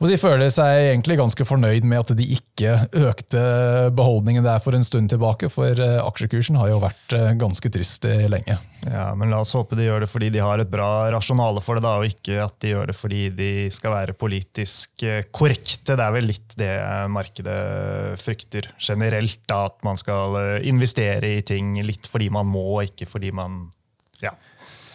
og 0.01 0.09
de 0.09 0.17
føler 0.17 0.49
seg 0.49 0.87
egentlig 0.87 1.19
ganske 1.21 1.45
fornøyd 1.45 1.85
med 1.85 2.01
at 2.01 2.11
de 2.17 2.25
ikke 2.33 2.73
økte 3.03 3.41
beholdningen 3.93 4.47
der 4.47 4.63
for 4.65 4.73
en 4.77 4.87
stund 4.87 5.13
tilbake, 5.13 5.51
for 5.53 5.77
eh, 5.77 5.99
aksjekursen 6.01 6.57
har 6.57 6.71
jo 6.71 6.79
vært 6.81 7.13
eh, 7.17 7.35
ganske 7.41 7.69
trist 7.73 8.09
eh, 8.09 8.25
lenge. 8.33 8.57
Ja, 8.87 9.11
men 9.13 9.29
La 9.29 9.43
oss 9.45 9.53
håpe 9.53 9.77
de 9.77 9.85
gjør 9.85 10.07
det 10.07 10.09
fordi 10.09 10.31
de 10.33 10.41
har 10.41 10.63
et 10.63 10.73
bra 10.73 11.11
rasjonale 11.13 11.61
for 11.61 11.77
det, 11.77 11.85
da, 11.85 11.99
og 12.01 12.09
ikke 12.09 12.39
at 12.41 12.57
de 12.65 12.73
gjør 12.73 12.89
det 12.89 12.97
fordi 12.97 13.27
de 13.37 13.51
skal 13.77 13.93
være 13.93 14.17
politisk 14.17 15.05
korrekte. 15.37 15.93
Det 15.93 16.07
er 16.07 16.17
vel 16.17 16.31
litt 16.33 16.57
det 16.57 16.73
markedet 17.13 17.61
frykter 18.25 18.71
generelt, 18.81 19.43
da, 19.53 19.67
at 19.69 19.85
man 19.85 20.01
skal 20.01 20.65
investere 20.65 21.37
i 21.37 21.45
ting 21.45 21.77
litt 21.85 22.09
fordi 22.09 22.33
man 22.33 22.49
må, 22.49 22.87
ikke 22.89 23.11
fordi 23.11 23.35
man 23.37 23.67
ja, 24.25 24.33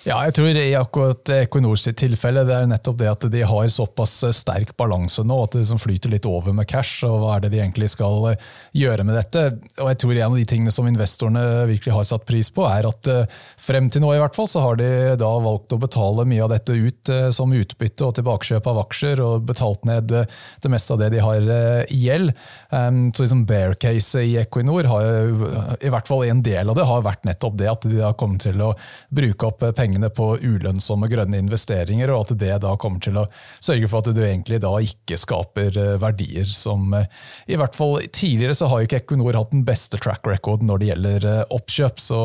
ja, 0.06 0.20
jeg 0.28 0.36
tror 0.38 0.58
i 0.62 0.76
akkurat 0.78 1.30
Equinors 1.34 1.82
tilfelle 1.98 2.44
det 2.46 2.54
er 2.54 2.68
nettopp 2.70 2.98
det 3.00 3.08
at 3.10 3.24
de 3.34 3.40
har 3.42 3.70
såpass 3.74 4.12
sterk 4.38 4.76
balanse 4.78 5.24
nå 5.26 5.38
at 5.42 5.56
det 5.56 5.64
liksom 5.64 5.80
flyter 5.82 6.12
litt 6.14 6.28
over 6.30 6.54
med 6.54 6.68
cash. 6.70 7.00
og 7.08 7.24
Hva 7.24 7.32
er 7.34 7.46
det 7.46 7.50
de 7.56 7.62
egentlig 7.64 7.88
skal 7.90 8.28
eh, 8.30 8.44
gjøre 8.78 9.02
med 9.08 9.18
dette? 9.18 9.48
Og 9.82 9.90
jeg 9.90 10.00
tror 10.04 10.14
En 10.16 10.28
av 10.28 10.38
de 10.38 10.46
tingene 10.46 10.74
som 10.76 10.86
investorene 10.86 11.42
virkelig 11.72 11.96
har 11.96 12.06
satt 12.06 12.26
pris 12.30 12.52
på, 12.54 12.68
er 12.70 12.86
at 12.86 13.10
eh, 13.10 13.34
frem 13.58 13.90
til 13.90 14.06
nå 14.06 14.12
i 14.14 14.20
hvert 14.22 14.38
fall 14.38 14.50
så 14.52 14.62
har 14.62 14.78
de 14.78 14.90
da 15.18 15.32
valgt 15.42 15.74
å 15.74 15.82
betale 15.82 16.28
mye 16.30 16.46
av 16.46 16.54
dette 16.54 16.78
ut 16.78 17.10
eh, 17.10 17.32
som 17.34 17.58
utbytte 17.58 18.06
og 18.06 18.14
tilbakekjøp 18.20 18.70
av 18.70 18.84
aksjer, 18.84 19.24
og 19.26 19.50
betalt 19.50 19.90
ned 19.90 20.14
det 20.14 20.70
meste 20.70 20.94
av 20.94 21.02
det 21.02 21.10
de 21.16 21.26
har 21.26 21.50
i 21.90 22.00
gjeld. 22.06 22.36
Ehm, 22.78 23.10
så 23.10 23.26
liksom 23.26 23.48
bear 23.50 23.74
case 23.82 24.22
i 24.22 24.38
Equinor, 24.38 24.86
har, 24.92 25.76
i 25.82 25.90
hvert 25.90 26.14
fall 26.14 26.28
en 26.30 26.46
del 26.46 26.70
av 26.70 26.78
det, 26.78 26.86
har 26.86 27.06
vært 27.10 27.26
nettopp 27.26 27.58
det 27.58 27.74
at 27.74 27.90
de 27.90 28.04
har 28.04 28.14
kommet 28.20 28.46
til 28.46 28.62
å 28.62 28.74
bruke 29.10 29.50
opp 29.50 29.66
penger 29.74 29.95
pengene 29.96 30.10
på 30.10 30.38
ulønnsomme 30.42 31.08
grønne 31.08 31.40
investeringer, 31.40 32.12
og 32.12 32.26
at 32.26 32.40
det 32.40 32.58
da 32.64 32.76
kommer 32.78 33.00
til 33.00 33.18
å 33.18 33.26
sørge 33.64 33.88
for 33.88 34.04
at 34.04 34.16
du 34.16 34.22
egentlig 34.24 34.60
da 34.62 34.74
ikke 34.80 35.18
skaper 35.18 35.78
eh, 35.78 35.96
verdier 36.02 36.46
som 36.46 36.94
eh, 36.94 37.08
I 37.48 37.56
hvert 37.60 37.76
fall 37.76 38.02
tidligere 38.12 38.56
så 38.56 38.68
har 38.68 38.82
jo 38.82 38.90
ikke 38.90 39.02
Equinor 39.04 39.38
hatt 39.38 39.54
den 39.54 39.66
beste 39.66 39.98
track 39.98 40.26
record 40.28 40.64
når 40.64 40.82
det 40.82 40.90
gjelder 40.92 41.30
eh, 41.32 41.44
oppkjøp, 41.56 42.02
så 42.02 42.20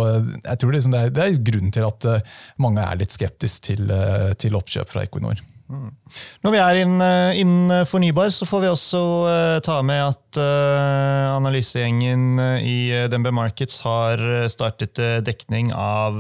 jeg 0.45 0.59
tror 0.61 0.75
liksom 0.75 0.95
det, 0.95 1.05
er, 1.05 1.15
det 1.15 1.25
er 1.25 1.39
grunnen 1.51 1.75
til 1.75 1.87
at 1.87 2.09
mange 2.61 2.83
er 2.83 2.99
litt 2.99 3.15
skeptiske 3.15 3.71
til, 3.71 3.91
til 4.41 4.57
oppkjøp 4.57 4.91
fra 4.91 5.05
Equinor. 5.05 5.41
Når 6.41 6.55
vi 6.55 6.61
er 6.61 6.81
innen 6.83 7.39
inn 7.39 7.73
fornybar, 7.87 8.31
så 8.35 8.47
får 8.49 8.65
vi 8.65 8.71
også 8.71 9.03
uh, 9.27 9.59
ta 9.65 9.81
med 9.87 10.03
at 10.09 10.19
analysegjengen 10.31 12.39
i 12.63 12.93
DNB 13.11 13.33
Markets 13.35 13.81
har 13.83 14.21
startet 14.53 14.95
dekning 15.27 15.73
av 15.75 16.15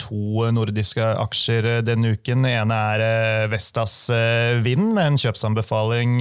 to 0.00 0.46
nordiske 0.56 1.04
aksjer 1.20 1.68
denne 1.84 2.14
uken. 2.16 2.46
Den 2.46 2.48
ene 2.48 2.78
er 2.94 3.50
Vestas 3.52 3.98
Vind 4.64 4.94
med 4.96 5.10
en 5.10 5.20
kjøpsanbefaling. 5.20 6.16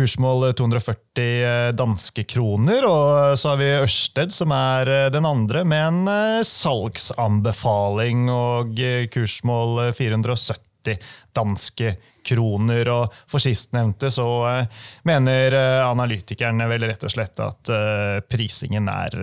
kursmål 0.00 0.48
240 0.56 1.76
danske 1.76 2.24
kroner. 2.24 2.88
Og 2.88 3.36
så 3.36 3.52
har 3.52 3.60
vi 3.60 3.68
Ørsted, 3.82 4.32
som 4.32 4.56
er 4.56 5.12
den 5.12 5.28
andre, 5.28 5.66
med 5.68 5.86
en 5.90 6.42
salgsanbefaling 6.48 8.32
og 8.32 8.80
kursmål 9.12 9.92
470 9.92 10.69
danske 11.36 11.94
kroner. 12.26 12.90
Og 12.94 13.22
for 13.30 13.42
sistnevnte 13.42 14.10
så 14.14 14.28
uh, 14.46 14.82
mener 15.08 15.56
uh, 15.56 15.86
analytikerne 15.90 16.68
vel 16.70 16.88
rett 16.90 17.06
og 17.06 17.14
slett 17.14 17.44
at 17.44 17.72
uh, 17.72 18.18
prisingen 18.30 18.90
er 18.92 19.18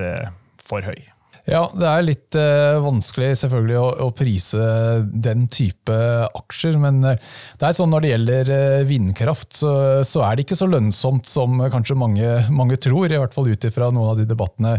for 0.68 0.86
høy. 0.86 1.17
Ja, 1.48 1.62
det 1.72 1.88
er 1.88 2.04
litt 2.04 2.36
eh, 2.36 2.76
vanskelig 2.84 3.30
selvfølgelig 3.40 3.76
å, 3.80 3.86
å, 4.04 4.08
prise 4.12 4.60
den 5.08 5.46
type 5.48 5.96
aksjer. 6.36 6.76
Men 6.84 7.00
eh, 7.08 7.22
det 7.56 7.70
er 7.70 7.78
sånn 7.78 7.94
når 7.94 8.04
det 8.04 8.10
gjelder 8.12 8.50
eh, 8.52 8.88
vindkraft, 8.90 9.56
så, 9.56 9.72
så, 10.04 10.26
er 10.28 10.36
det 10.36 10.44
ikke 10.44 10.58
så 10.60 10.68
lønnsomt 10.68 11.30
som 11.30 11.62
kanskje 11.72 11.96
mange, 11.96 12.34
mange 12.52 12.76
tror. 12.84 13.08
I 13.08 13.22
hvert 13.22 13.36
fall 13.36 13.48
ut 13.48 13.68
ifra 13.70 13.88
noen 13.96 14.12
av 14.12 14.20
de 14.20 14.26
debattene 14.28 14.74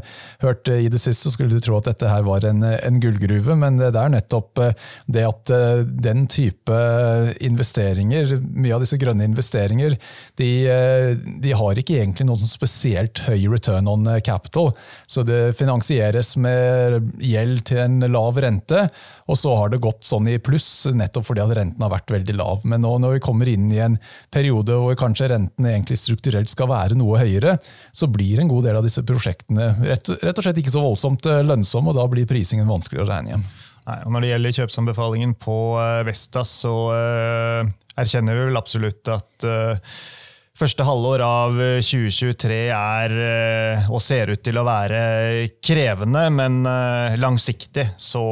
hørt 0.44 0.68
i 0.68 0.90
det 0.92 1.00
siste, 1.00 1.30
så 1.30 1.32
skulle 1.32 1.56
du 1.56 1.64
tro 1.64 1.78
at 1.78 1.88
dette 1.88 2.10
her 2.10 2.26
var 2.28 2.44
en, 2.44 2.60
en 2.60 3.00
gullgruve. 3.00 3.56
Men 3.56 3.80
det 3.80 3.94
er 3.96 4.12
nettopp 4.12 4.60
eh, 4.66 4.92
det 5.08 5.24
at 5.24 5.54
den 5.88 6.26
type 6.28 6.82
investeringer, 7.48 8.36
mye 8.44 8.76
av 8.76 8.84
disse 8.84 9.00
grønne 9.00 9.24
investeringer, 9.24 9.96
de, 10.36 10.50
de 11.40 11.56
har 11.56 11.80
ikke 11.80 11.96
egentlig 12.02 12.28
noen 12.28 12.42
sånn 12.42 12.52
spesielt 12.52 13.24
høy 13.24 13.48
return 13.48 13.88
on 13.88 14.04
capital. 14.26 14.74
Så 15.08 15.24
det 15.24 15.56
finansieres 15.56 16.36
med 16.36 16.57
gjeld 17.22 17.62
til 17.68 17.80
en 17.82 18.06
lav 18.12 18.38
rente, 18.42 18.84
og 19.28 19.38
så 19.38 19.54
har 19.58 19.72
det 19.72 19.80
gått 19.84 20.06
sånn 20.06 20.28
i 20.30 20.38
pluss 20.42 20.86
nettopp 20.94 21.26
fordi 21.28 21.44
at 21.44 21.54
renten 21.58 21.84
har 21.84 21.92
vært 21.92 22.12
veldig 22.14 22.36
lav. 22.38 22.64
Men 22.68 22.84
nå 22.84 22.94
når 23.02 23.18
vi 23.18 23.24
kommer 23.24 23.50
inn 23.50 23.68
i 23.72 23.80
en 23.84 23.98
periode 24.34 24.76
hvor 24.78 24.98
kanskje 24.98 25.30
renten 25.34 25.68
egentlig 25.68 26.00
strukturelt 26.00 26.52
skal 26.52 26.70
være 26.72 26.98
noe 26.98 27.20
høyere, 27.22 27.56
så 27.92 28.10
blir 28.10 28.42
en 28.42 28.50
god 28.50 28.68
del 28.68 28.80
av 28.80 28.86
disse 28.86 29.04
prosjektene 29.06 29.72
rett, 29.84 30.12
rett 30.22 30.36
og 30.38 30.46
slett 30.46 30.60
ikke 30.62 30.74
så 30.74 30.84
voldsomt 30.84 31.28
lønnsomme, 31.48 31.92
og 31.92 32.00
da 32.00 32.06
blir 32.10 32.28
prisingen 32.28 32.70
vanskeligere 32.70 33.08
å 33.08 33.12
regne 33.12 33.34
igjen. 33.34 33.48
Nei, 33.88 33.98
og 34.04 34.12
Når 34.12 34.24
det 34.24 34.30
gjelder 34.32 34.56
kjøpsanbefalingen 34.60 35.34
på 35.40 35.58
uh, 35.80 36.04
Vestas, 36.04 36.52
så 36.64 36.72
uh, 36.92 37.68
erkjenner 37.98 38.36
vi 38.36 38.48
vel 38.50 38.60
absolutt 38.60 39.08
at 39.14 39.46
uh, 39.48 39.96
første 40.58 40.82
halvår 40.82 41.22
av 41.22 41.56
2023 41.86 42.56
er 42.74 43.12
og 43.86 44.00
ser 44.02 44.32
ut 44.32 44.42
til 44.42 44.58
å 44.58 44.64
være 44.66 45.00
krevende, 45.62 46.24
men 46.34 46.66
langsiktig 47.20 47.84
så 47.94 48.24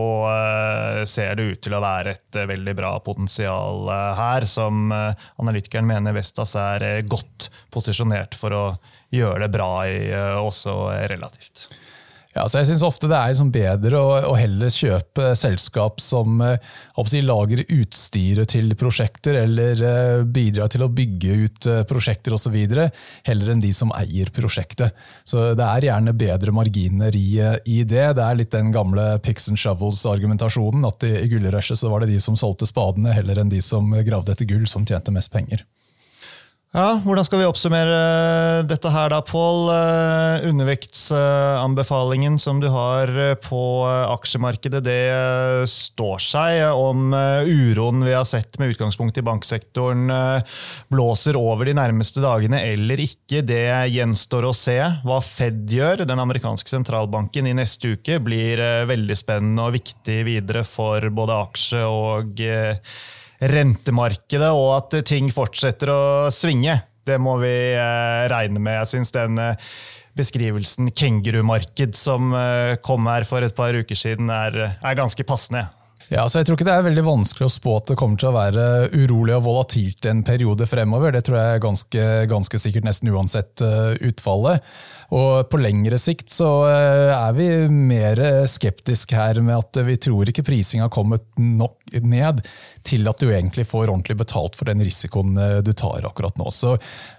ser 1.06 1.38
det 1.38 1.46
ut 1.52 1.62
til 1.62 1.76
å 1.76 1.82
være 1.84 2.16
et 2.16 2.40
veldig 2.50 2.74
bra 2.78 2.92
potensial 3.06 3.86
her, 4.18 4.46
som 4.50 4.90
analytikeren 4.90 5.86
mener 5.86 6.16
Vestas 6.16 6.56
er 6.58 7.06
godt 7.06 7.50
posisjonert 7.70 8.34
for 8.38 8.58
å 8.58 8.64
gjøre 9.14 9.44
det 9.46 9.52
bra 9.54 9.72
i, 9.86 9.98
også 10.42 10.80
relativt. 11.12 11.68
Ja, 12.36 12.42
så 12.52 12.60
jeg 12.60 12.68
synes 12.68 12.82
ofte 12.84 13.08
det 13.08 13.16
er 13.16 13.30
liksom 13.32 13.48
bedre 13.48 13.96
å, 13.96 14.08
å, 14.28 14.34
heller 14.36 14.68
kjøpe 14.68 15.30
selskap 15.40 16.02
som 16.04 16.42
eh, 16.44 16.58
si, 17.08 17.22
lager 17.24 17.62
utstyret 17.64 18.50
til 18.52 18.74
prosjekter, 18.76 19.38
eller 19.46 19.80
eh, 19.80 20.24
bidrar 20.28 20.68
til 20.72 20.84
å 20.84 20.90
bygge 20.92 21.36
ut 21.46 21.68
eh, 21.72 21.80
prosjekter 21.88 22.36
osv., 22.36 22.58
heller 23.24 23.52
enn 23.54 23.62
de 23.64 23.70
som 23.72 23.94
eier 23.96 24.28
prosjektet. 24.36 24.92
Så 25.24 25.54
Det 25.56 25.64
er 25.64 25.88
gjerne 25.88 26.12
bedre 26.12 26.52
marginer 26.52 27.16
i, 27.16 27.40
i 27.64 27.78
det. 27.88 28.10
Det 28.18 28.26
er 28.26 28.36
litt 28.42 28.52
den 28.52 28.68
gamle 28.74 29.14
picks 29.24 29.48
and 29.48 29.60
shovels-argumentasjonen. 29.62 30.84
at 30.84 31.08
I, 31.08 31.14
i 31.22 31.32
gullrushet 31.32 31.88
var 31.88 32.04
det 32.04 32.12
de 32.12 32.20
som 32.20 32.36
solgte 32.36 32.68
spadene, 32.68 33.16
heller 33.16 33.40
enn 33.40 33.52
de 33.52 33.64
som 33.64 33.88
gravde 34.04 34.36
etter 34.36 34.52
gull, 34.52 34.68
som 34.68 34.84
tjente 34.84 35.14
mest 35.14 35.32
penger. 35.32 35.64
Ja, 36.74 36.98
Hvordan 36.98 37.24
skal 37.24 37.38
vi 37.38 37.46
oppsummere 37.46 38.64
dette 38.66 38.90
her, 38.90 39.12
da, 39.12 39.20
Pål? 39.24 39.68
Eh, 39.70 40.46
undervektsanbefalingen 40.50 42.40
som 42.42 42.58
du 42.60 42.66
har 42.74 43.12
eh, 43.22 43.36
på 43.38 43.60
eh, 43.86 44.10
aksjemarkedet, 44.10 44.82
det 44.84 45.70
står 45.70 46.18
seg. 46.26 46.58
Om 46.74 47.14
uroen 47.46 48.02
vi 48.02 48.16
har 48.16 48.26
sett 48.26 48.58
med 48.58 48.74
utgangspunkt 48.74 49.16
i 49.16 49.24
banksektoren 49.24 50.10
blåser 50.92 51.38
over 51.38 51.70
de 51.70 51.76
nærmeste 51.78 52.20
dagene 52.24 52.58
eller 52.66 53.00
ikke, 53.06 53.44
det 53.46 53.62
gjenstår 53.94 54.50
å 54.50 54.54
se. 54.56 54.80
Hva 55.06 55.22
Fed 55.22 55.70
gjør, 55.70 56.02
den 56.08 56.20
amerikanske 56.20 56.74
sentralbanken, 56.74 57.46
i 57.46 57.54
neste 57.56 57.94
uke, 57.94 58.18
blir 58.18 58.60
veldig 58.90 59.16
spennende 59.16 59.70
og 59.70 59.78
viktig 59.78 60.22
videre 60.26 60.66
for 60.66 61.06
både 61.14 61.44
aksje 61.46 61.86
og 61.86 62.42
rentemarkedet, 63.40 64.50
og 64.52 64.70
at 64.78 65.00
ting 65.08 65.30
fortsetter 65.34 65.92
å 65.92 66.02
svinge. 66.34 66.78
Det 67.06 67.20
må 67.22 67.36
vi 67.42 67.54
eh, 67.76 68.26
regne 68.32 68.60
med. 68.60 68.80
Jeg 68.80 68.92
syns 68.96 69.14
den 69.14 69.38
eh, 69.38 69.72
beskrivelsen 70.18 70.90
kengurumarked 70.96 71.94
som 71.98 72.34
eh, 72.34 72.76
kom 72.82 73.06
her 73.10 73.26
for 73.28 73.46
et 73.46 73.56
par 73.56 73.76
uker 73.76 73.98
siden, 73.98 74.32
er, 74.32 74.72
er 74.74 74.98
ganske 74.98 75.26
passende. 75.28 75.68
Ja, 76.06 76.22
så 76.30 76.38
jeg 76.38 76.46
tror 76.46 76.54
ikke 76.54 76.68
det 76.68 76.74
er 76.76 76.84
veldig 76.86 77.02
vanskelig 77.02 77.48
å 77.48 77.50
spå 77.50 77.72
at 77.80 77.88
det 77.90 77.96
kommer 77.98 78.18
til 78.20 78.28
å 78.30 78.36
være 78.36 78.66
urolig 78.94 79.34
og 79.34 79.46
volatilt 79.48 80.06
en 80.06 80.20
periode 80.26 80.68
fremover. 80.70 81.10
Det 81.14 81.24
tror 81.26 81.40
jeg 81.40 81.56
er 81.56 81.64
ganske, 81.64 82.04
ganske 82.30 82.60
sikkert 82.62 82.86
nesten 82.86 83.10
uansett 83.10 83.64
utfallet. 84.06 84.62
Og 85.18 85.48
på 85.50 85.58
lengre 85.58 85.98
sikt 85.98 86.30
så 86.30 86.50
er 86.70 87.34
vi 87.34 87.48
mer 87.74 88.22
skeptiske 88.46 89.18
her 89.18 89.42
med 89.42 89.58
at 89.58 89.82
vi 89.88 89.98
tror 90.06 90.30
ikke 90.30 90.46
prisinga 90.46 90.86
har 90.86 90.94
kommet 90.94 91.26
nok 91.42 91.98
ned 91.98 92.46
til 92.86 93.08
at 93.10 93.20
du 93.20 93.30
egentlig 93.30 93.66
får 93.68 93.90
ordentlig 93.90 94.18
betalt 94.22 94.56
for 94.58 94.68
den 94.68 94.82
risikoen 94.84 95.36
eh, 95.40 95.60
du 95.64 95.72
tar 95.76 96.06
akkurat 96.06 96.36
nå. 96.38 96.50
Så 96.54 96.76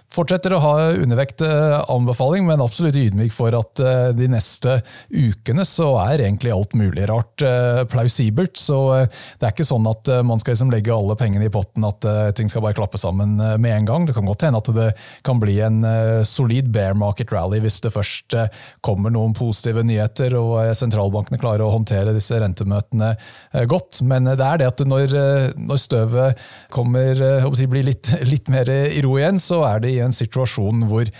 fortsetter 0.08 0.54
å 0.56 0.60
ha 0.62 0.72
undervekt 0.96 1.42
eh, 1.44 1.76
anbefaling, 1.92 2.46
men 2.48 2.62
absolutt 2.64 2.96
ydmyk 2.96 3.34
for 3.34 3.52
at 3.56 3.82
eh, 3.84 4.08
de 4.16 4.30
neste 4.32 4.78
ukene 5.12 5.66
så 5.68 5.90
er 6.06 6.24
egentlig 6.24 6.54
alt 6.54 6.76
mulig 6.78 7.04
rart 7.10 7.44
plausibelt. 7.92 8.56
Så 8.58 8.78
det 9.06 9.44
er 9.44 9.52
ikke 9.52 9.66
sånn 9.68 9.86
at 9.88 10.08
man 10.26 10.40
skal 10.40 10.54
liksom 10.54 10.72
legge 10.72 10.94
alle 10.94 11.16
pengene 11.18 11.46
i 11.46 11.52
potten, 11.52 11.84
at 11.86 12.04
ting 12.36 12.48
skal 12.50 12.64
bare 12.64 12.76
klappe 12.76 12.98
sammen 13.00 13.36
med 13.38 13.68
en 13.70 13.88
gang. 13.88 14.06
Det 14.08 14.14
kan 14.16 14.26
godt 14.26 14.44
hende 14.46 14.60
at 14.62 14.70
det 14.74 14.88
kan 15.26 15.40
bli 15.40 15.58
en 15.64 15.82
solid 16.26 16.70
bear 16.74 16.96
market 16.98 17.32
rally 17.34 17.60
hvis 17.62 17.78
det 17.84 17.92
først 17.94 18.36
kommer 18.84 19.12
noen 19.14 19.36
positive 19.38 19.84
nyheter 19.86 20.34
og 20.38 20.72
sentralbankene 20.78 21.40
klarer 21.40 21.66
å 21.66 21.72
håndtere 21.76 22.14
disse 22.16 22.38
rentemøtene 22.40 23.12
godt. 23.70 24.02
Men 24.08 24.30
det 24.32 24.44
er 24.44 24.62
det 24.62 24.70
at 24.72 24.84
når 24.88 25.16
når 25.58 25.82
støvet 25.82 26.46
kommer, 26.74 27.18
eh, 27.18 27.50
si, 27.58 27.68
blir 27.70 27.86
litt, 27.90 28.12
litt 28.32 28.48
mer 28.52 28.70
i 28.70 29.02
ro 29.04 29.18
igjen, 29.18 29.42
så 29.42 29.64
er 29.68 29.84
det 29.84 29.94
i 29.94 30.00
en 30.04 30.14
situasjon 30.14 30.86
hvor 30.90 31.10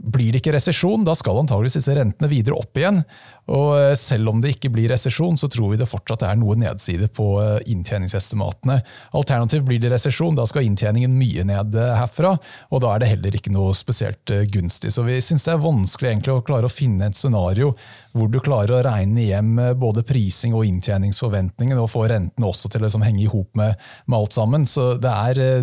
blir 0.00 0.32
det 0.32 0.40
ikke 0.40 0.54
resesjon, 0.54 1.04
da 1.04 1.12
skal 1.18 1.42
antageligvis 1.42 1.76
disse 1.76 1.94
rentene 1.96 2.30
videre 2.30 2.56
opp 2.56 2.78
igjen. 2.80 3.02
Og 3.50 3.74
eh, 3.78 3.94
selv 3.98 4.30
om 4.30 4.40
det 4.42 4.54
ikke 4.54 4.70
blir 4.72 4.90
resesjon, 4.92 5.38
så 5.40 5.48
tror 5.50 5.72
vi 5.72 5.80
det 5.80 5.88
fortsatt 5.90 6.22
er 6.26 6.38
noe 6.38 6.56
nedside 6.58 7.10
på 7.14 7.26
eh, 7.42 7.56
inntjeningsestimatene. 7.72 8.78
Alternativt 9.18 9.66
blir 9.66 9.82
det 9.82 9.90
resesjon, 9.94 10.36
da 10.38 10.46
skal 10.48 10.66
inntjeningen 10.68 11.16
mye 11.18 11.46
ned 11.48 11.78
eh, 11.78 11.94
herfra. 11.98 12.36
Og 12.70 12.84
da 12.84 12.94
er 12.94 13.02
det 13.02 13.10
heller 13.14 13.38
ikke 13.38 13.54
noe 13.54 13.74
spesielt 13.76 14.34
gunstig. 14.54 14.92
Så 14.94 15.04
vi 15.06 15.18
syns 15.24 15.46
det 15.46 15.54
er 15.56 15.64
vanskelig 15.64 16.12
egentlig 16.12 16.36
å 16.36 16.44
klare 16.46 16.70
å 16.70 16.72
finne 16.72 17.10
et 17.10 17.18
scenario 17.18 17.72
hvor 18.14 18.30
du 18.30 18.38
klarer 18.42 18.76
å 18.76 18.84
regne 18.86 19.26
hjem 19.26 19.58
både 19.78 20.04
prising 20.06 20.54
og 20.58 20.66
inntjeningsforventningene, 20.66 21.80
og 21.80 21.90
få 21.90 22.06
rentene 22.10 22.46
også 22.46 22.70
til 22.70 22.82
å 22.82 22.88
liksom 22.88 23.04
henge 23.06 23.24
i 23.24 23.30
hop 23.30 23.50
med, 23.58 23.76
med, 24.06 24.18
alt 24.18 24.36
sammen. 24.36 24.66
Så 24.70 24.92
det 25.02 25.10
er 25.10 25.62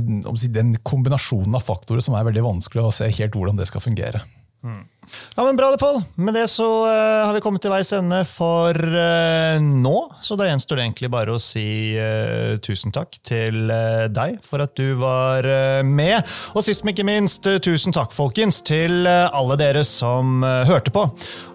den 0.55 0.75
kombinasjonen 0.87 1.55
av 1.57 1.65
faktorer 1.67 2.03
som 2.03 2.15
er 2.17 2.27
veldig 2.27 2.45
vanskelig 2.45 2.87
å 2.87 2.93
se 2.95 3.09
helt 3.11 3.35
hvordan 3.35 3.59
det 3.59 3.67
skal 3.69 3.83
fungere. 3.83 4.23
Mm. 4.63 4.85
Ja, 5.37 5.43
men 5.43 5.55
Bra 5.55 5.67
det, 5.71 5.77
Pål. 5.77 6.01
Med 6.15 6.33
det 6.33 6.47
så 6.49 6.65
uh, 6.65 7.27
har 7.27 7.35
vi 7.35 7.43
kommet 7.45 7.61
til 7.61 7.69
veis 7.69 7.91
ende 7.93 8.23
for 8.25 8.73
uh, 8.73 9.59
nå. 9.61 9.97
Så 10.17 10.33
da 10.33 10.47
gjenstår 10.47 10.79
det 10.79 10.85
egentlig 10.87 11.11
bare 11.13 11.35
å 11.35 11.37
si 11.37 11.93
uh, 11.93 12.57
tusen 12.65 12.89
takk 12.89 13.19
til 13.21 13.69
deg 13.69 14.39
for 14.41 14.63
at 14.65 14.73
du 14.79 14.95
var 14.97 15.45
med. 15.85 16.25
Og 16.57 16.65
sist, 16.65 16.81
men 16.81 16.95
ikke 16.95 17.05
minst, 17.05 17.45
tusen 17.61 17.93
takk, 17.93 18.15
folkens, 18.17 18.63
til 18.65 19.05
alle 19.05 19.57
dere 19.59 19.83
som 19.85 20.41
hørte 20.41 20.89
på. 20.95 21.03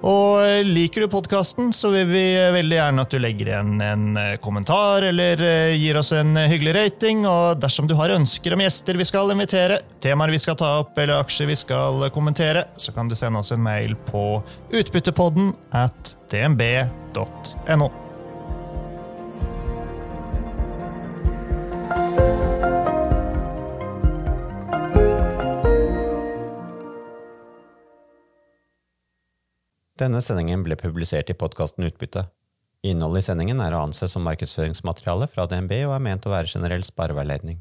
Og 0.07 0.63
liker 0.69 1.03
du 1.03 1.11
podkasten, 1.11 1.73
så 1.75 1.91
vil 1.91 2.07
vi 2.13 2.25
veldig 2.55 2.79
gjerne 2.79 3.07
at 3.07 3.15
du 3.15 3.19
legger 3.23 3.51
igjen 3.51 3.75
en 3.83 4.21
kommentar 4.45 5.09
eller 5.09 5.43
gir 5.75 5.99
oss 5.99 6.13
en 6.15 6.37
hyggelig 6.39 6.77
rating. 6.79 7.25
Og 7.27 7.59
dersom 7.63 7.91
du 7.91 7.97
har 7.99 8.15
ønsker 8.15 8.55
om 8.55 8.63
gjester 8.63 9.01
vi 9.01 9.09
skal 9.09 9.35
invitere, 9.35 9.81
temaer 10.05 10.35
vi 10.35 10.43
skal 10.45 10.59
ta 10.61 10.77
opp 10.85 11.03
eller 11.03 11.19
aksjer 11.19 11.51
vi 11.51 11.59
skal 11.65 12.07
kommentere, 12.15 12.69
så 12.79 12.95
kan 12.95 13.11
du 13.11 13.19
sende 13.19 13.43
oss 13.43 13.51
en 13.55 13.63
mail 13.63 13.72
på 14.09 14.43
utbyttepodden 14.71 15.53
at 15.73 16.15
dnb.no. 16.33 17.91
Denne 30.03 30.19
sendingen 30.25 30.65
ble 30.67 30.75
publisert 30.75 31.31
i 31.31 31.35
podkasten 31.39 31.85
Utbytte. 31.87 32.25
Innholdet 32.83 33.23
i 33.23 33.27
sendingen 33.29 33.61
er 33.63 33.75
å 33.77 33.85
anse 33.87 34.09
som 34.11 34.25
markedsføringsmateriale 34.27 35.29
fra 35.31 35.47
DNB 35.47 35.77
og 35.87 35.93
er 35.95 36.03
ment 36.03 36.27
å 36.27 36.33
være 36.33 36.51
generell 36.51 36.83
spareveiledning. 36.83 37.61